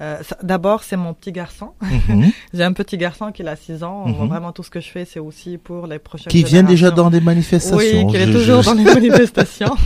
euh, 0.00 0.16
D'abord, 0.42 0.82
c'est 0.82 0.96
mon 0.96 1.14
petit 1.14 1.30
garçon. 1.30 1.70
Mhm. 1.80 2.32
J'ai 2.52 2.64
un 2.64 2.72
petit 2.72 2.98
garçon 2.98 3.30
qui 3.30 3.46
a 3.46 3.54
6 3.54 3.84
ans. 3.84 4.08
Mhm. 4.08 4.26
Vraiment, 4.28 4.50
tout 4.50 4.64
ce 4.64 4.70
que 4.70 4.80
je 4.80 4.88
fais, 4.88 5.04
c'est 5.04 5.20
aussi 5.20 5.56
pour 5.56 5.86
les 5.86 6.00
prochaines 6.00 6.32
Qui 6.32 6.42
vient 6.42 6.64
déjà 6.64 6.90
dans 6.90 7.10
des 7.10 7.20
manifestations. 7.20 7.76
Oui, 7.76 8.04
qui 8.10 8.16
est 8.16 8.32
toujours 8.32 8.64
dans 8.64 8.74
les 8.74 8.82
manifestations. 8.82 9.76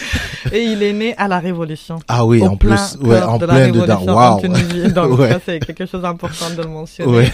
Et 0.52 0.62
il 0.62 0.82
est 0.82 0.94
né 0.94 1.14
à 1.18 1.28
la 1.28 1.38
Révolution. 1.38 1.98
Ah 2.08 2.24
oui, 2.24 2.42
en 2.46 2.56
plus, 2.56 2.96
ouais, 3.02 3.20
en 3.20 3.38
plein 3.38 3.68
dedans. 3.70 4.00
Wow. 4.00 4.88
Donc, 4.88 5.18
ouais. 5.18 5.30
ça, 5.32 5.40
c'est 5.44 5.60
quelque 5.60 5.84
chose 5.84 6.00
d'important 6.00 6.48
de 6.56 6.62
le 6.62 6.68
mentionner. 6.68 7.12
Ouais 7.12 7.30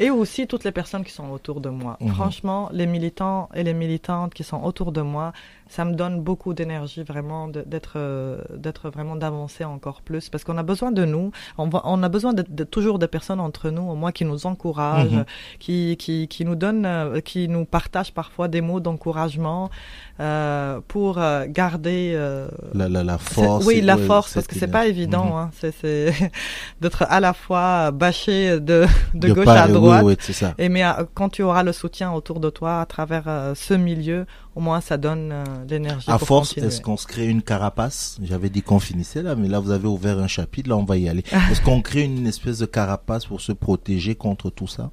et 0.00 0.10
aussi 0.10 0.46
toutes 0.46 0.64
les 0.64 0.72
personnes 0.72 1.04
qui 1.04 1.12
sont 1.12 1.30
autour 1.30 1.60
de 1.60 1.68
moi. 1.68 1.98
Mhm. 2.00 2.08
Franchement, 2.14 2.70
les 2.72 2.86
militants 2.86 3.50
et 3.54 3.62
les 3.62 3.74
militantes 3.74 4.32
qui 4.32 4.42
sont 4.42 4.62
autour 4.64 4.92
de 4.92 5.02
moi, 5.02 5.32
ça 5.70 5.84
me 5.84 5.94
donne 5.94 6.20
beaucoup 6.20 6.52
d'énergie 6.52 7.04
vraiment 7.04 7.46
d'être 7.46 7.92
euh, 7.94 8.38
d'être 8.56 8.90
vraiment 8.90 9.14
d'avancer 9.14 9.64
encore 9.64 10.02
plus 10.02 10.28
parce 10.28 10.42
qu'on 10.42 10.58
a 10.58 10.64
besoin 10.64 10.90
de 10.90 11.04
nous. 11.04 11.30
On, 11.58 11.68
va, 11.68 11.80
on 11.84 12.02
a 12.02 12.08
besoin 12.08 12.32
de, 12.32 12.64
toujours 12.64 12.98
des 12.98 13.06
personnes 13.06 13.38
entre 13.38 13.70
nous, 13.70 13.82
au 13.82 13.94
moins 13.94 14.10
qui 14.10 14.24
nous 14.24 14.46
encouragent, 14.46 15.12
mhm. 15.12 15.24
qui, 15.60 15.96
qui, 15.96 16.26
qui 16.26 16.44
nous 16.44 16.56
donnent, 16.56 16.86
euh, 16.86 17.20
qui 17.20 17.46
nous 17.48 17.64
partagent 17.64 18.12
parfois 18.12 18.48
des 18.48 18.60
mots 18.60 18.80
d'encouragement 18.80 19.70
euh, 20.18 20.80
pour 20.88 21.18
euh, 21.18 21.46
garder 21.48 22.14
la, 22.74 22.88
la, 22.88 23.04
la, 23.04 23.18
force. 23.18 23.64
Oui, 23.64 23.80
la 23.80 23.96
force 23.96 24.34
parce 24.34 24.48
que 24.48 24.56
c'est 24.58 24.66
pas 24.66 24.88
évident. 24.88 25.26
Mhm. 25.26 25.32
hein, 25.36 25.50
c'est 25.52 26.12
d'être 26.80 27.04
à 27.08 27.20
la 27.20 27.32
fois 27.32 27.92
bâché 27.92 28.58
de, 28.58 28.86
de, 29.14 29.32
gauche 29.32 29.46
à 29.46 29.68
droite. 29.68 30.02
Oui, 30.04 30.16
oui, 30.26 30.34
ça. 30.34 30.52
Et 30.58 30.68
mais 30.68 30.82
quand 31.14 31.28
tu 31.28 31.44
auras 31.44 31.62
le 31.62 31.72
soutien 31.72 32.10
autour 32.12 32.40
de 32.40 32.50
toi 32.50 32.80
à 32.80 32.86
travers 32.86 33.52
ce 33.54 33.74
milieu, 33.74 34.26
au 34.54 34.60
moins 34.60 34.80
ça 34.80 34.96
donne 34.96 35.30
euh, 35.32 35.44
l'énergie. 35.68 36.10
À 36.10 36.18
force, 36.18 36.56
est-ce 36.56 36.80
qu'on 36.80 36.96
se 36.96 37.06
crée 37.06 37.28
une 37.28 37.42
carapace? 37.42 38.18
J'avais 38.22 38.50
dit 38.50 38.62
qu'on 38.62 38.80
finissait 38.80 39.22
là, 39.22 39.34
mais 39.36 39.48
là 39.48 39.60
vous 39.60 39.70
avez 39.70 39.86
ouvert 39.86 40.18
un 40.18 40.26
chapitre, 40.26 40.68
là 40.68 40.76
on 40.76 40.84
va 40.84 40.96
y 40.96 41.08
aller. 41.08 41.24
est-ce 41.50 41.60
qu'on 41.60 41.82
crée 41.82 42.02
une 42.02 42.26
espèce 42.26 42.58
de 42.58 42.66
carapace 42.66 43.26
pour 43.26 43.40
se 43.40 43.52
protéger 43.52 44.14
contre 44.14 44.50
tout 44.50 44.66
ça? 44.66 44.90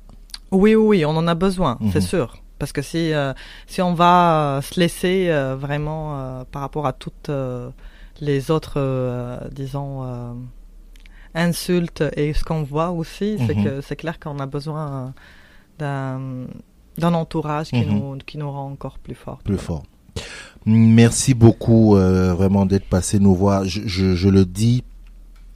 Oui, 0.52 0.76
oui, 0.76 1.06
on 1.06 1.10
en 1.10 1.28
a 1.28 1.36
besoin, 1.36 1.78
c'est 1.92 2.00
mhm. 2.00 2.08
sûr. 2.08 2.38
Parce 2.60 2.72
que 2.72 2.82
si, 2.82 3.14
euh, 3.14 3.34
si 3.68 3.82
on 3.82 3.94
va 3.94 4.62
se 4.64 4.80
laisser 4.80 5.28
euh, 5.30 5.56
vraiment 5.56 6.44
par 6.52 6.62
rapport 6.62 6.88
à 6.88 6.94
toutes 6.94 7.30
les 8.22 8.52
autres, 8.52 8.80
disons, 9.52 10.36
insultes 11.36 12.04
et 12.16 12.34
ce 12.34 12.44
qu'on 12.44 12.64
voit 12.64 12.92
aussi, 12.92 13.38
c'est 13.46 13.56
mhm. 13.56 13.64
que 13.64 13.82
c'est 13.82 13.96
clair 13.96 14.20
qu'on 14.20 14.40
a 14.40 14.46
besoin 14.46 15.14
d'un 15.78 16.48
d'un 16.98 17.14
entourage 17.14 17.70
qui, 17.70 17.86
mhm. 17.86 18.00
nous, 18.00 18.18
qui 18.26 18.38
nous 18.38 18.52
rend 18.52 18.72
encore 18.72 19.00
plus 19.00 19.16
fort. 19.16 19.40
Plus 19.44 19.58
fort. 19.58 19.84
Merci 20.66 21.34
beaucoup 21.34 21.96
euh, 21.96 22.34
vraiment 22.34 22.66
d'être 22.66 22.88
passé 22.88 23.20
nous 23.20 23.36
voir. 23.36 23.66
Je, 23.66 23.82
je, 23.86 24.16
je 24.16 24.30
le 24.30 24.46
dis, 24.46 24.84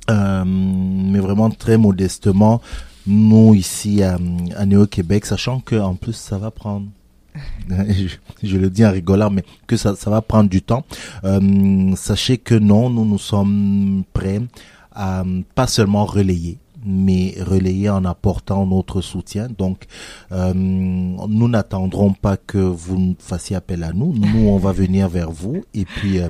euh, 0.10 0.44
mais 0.46 1.20
vraiment 1.20 1.50
très 1.50 1.78
modestement, 1.78 2.62
nous 3.08 3.54
ici 3.56 4.04
à, 4.04 4.18
à 4.56 4.66
Néo-Québec, 4.66 5.26
sachant 5.26 5.60
que 5.60 5.76
en 5.76 5.96
plus 5.96 6.14
ça 6.14 6.38
va 6.38 6.52
prendre 6.52 6.88
je, 7.70 8.16
je, 8.44 8.58
le 8.58 8.70
dis 8.70 8.86
en 8.86 8.92
rigolant, 8.92 9.30
mais 9.30 9.44
que 9.68 9.78
ça, 9.78 9.96
ça 9.96 10.10
va 10.10 10.22
prendre 10.22 10.50
du 10.50 10.62
temps. 10.62 10.86
Euh, 11.24 11.96
sachez 11.96 12.38
que 12.38 12.56
non, 12.56 12.90
nous 12.90 13.06
nous 13.06 13.18
sommes 13.18 14.04
prêts 14.14 14.42
à 14.94 15.24
pas 15.56 15.68
seulement 15.68 16.06
relayer, 16.06 16.58
mais 16.86 17.36
relayer 17.40 17.90
en 17.90 18.06
apportant 18.06 18.66
notre 18.66 19.02
soutien. 19.02 19.48
Donc, 19.58 19.86
euh, 20.32 20.54
nous 20.54 21.48
n'attendrons 21.48 22.14
pas 22.14 22.38
que 22.38 22.58
vous 22.58 23.16
fassiez 23.20 23.56
appel 23.56 23.84
à 23.84 23.94
nous. 23.94 24.14
Nous, 24.14 24.48
on 24.48 24.58
va 24.58 24.72
venir 24.72 25.10
vers 25.10 25.32
vous 25.32 25.64
et 25.74 25.86
puis 25.86 26.20
euh, 26.20 26.30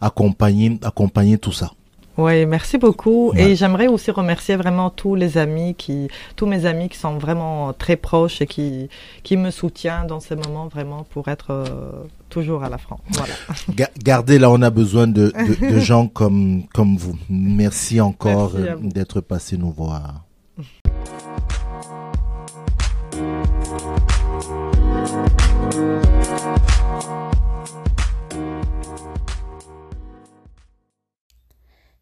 accompagner, 0.00 0.78
accompagner 0.82 1.38
tout 1.38 1.52
ça. 1.52 1.72
Oui, 2.18 2.46
merci 2.46 2.78
beaucoup. 2.78 3.32
Et 3.36 3.56
j'aimerais 3.56 3.88
aussi 3.88 4.10
remercier 4.10 4.56
vraiment 4.56 4.90
tous 4.90 5.14
les 5.14 5.38
amis 5.38 5.74
qui, 5.74 6.08
tous 6.34 6.46
mes 6.46 6.64
amis 6.64 6.88
qui 6.88 6.98
sont 6.98 7.18
vraiment 7.18 7.72
très 7.72 7.96
proches 7.96 8.40
et 8.40 8.46
qui, 8.46 8.88
qui 9.22 9.36
me 9.36 9.50
soutiennent 9.50 10.06
dans 10.06 10.20
ces 10.20 10.36
moments 10.36 10.68
vraiment 10.68 11.04
pour 11.10 11.28
être 11.28 11.50
euh, 11.50 11.64
toujours 12.30 12.64
à 12.64 12.68
la 12.68 12.78
France. 12.78 13.00
Voilà. 13.10 13.34
Gardez 13.98 14.38
là, 14.38 14.50
on 14.50 14.62
a 14.62 14.70
besoin 14.70 15.06
de, 15.06 15.32
de, 15.60 15.78
gens 15.78 16.08
comme, 16.08 16.64
comme 16.72 16.96
vous. 16.96 17.16
Merci 17.28 18.00
encore 18.00 18.52
euh, 18.56 18.76
d'être 18.80 19.20
passé 19.20 19.56
nous 19.56 19.70
voir. 19.70 20.25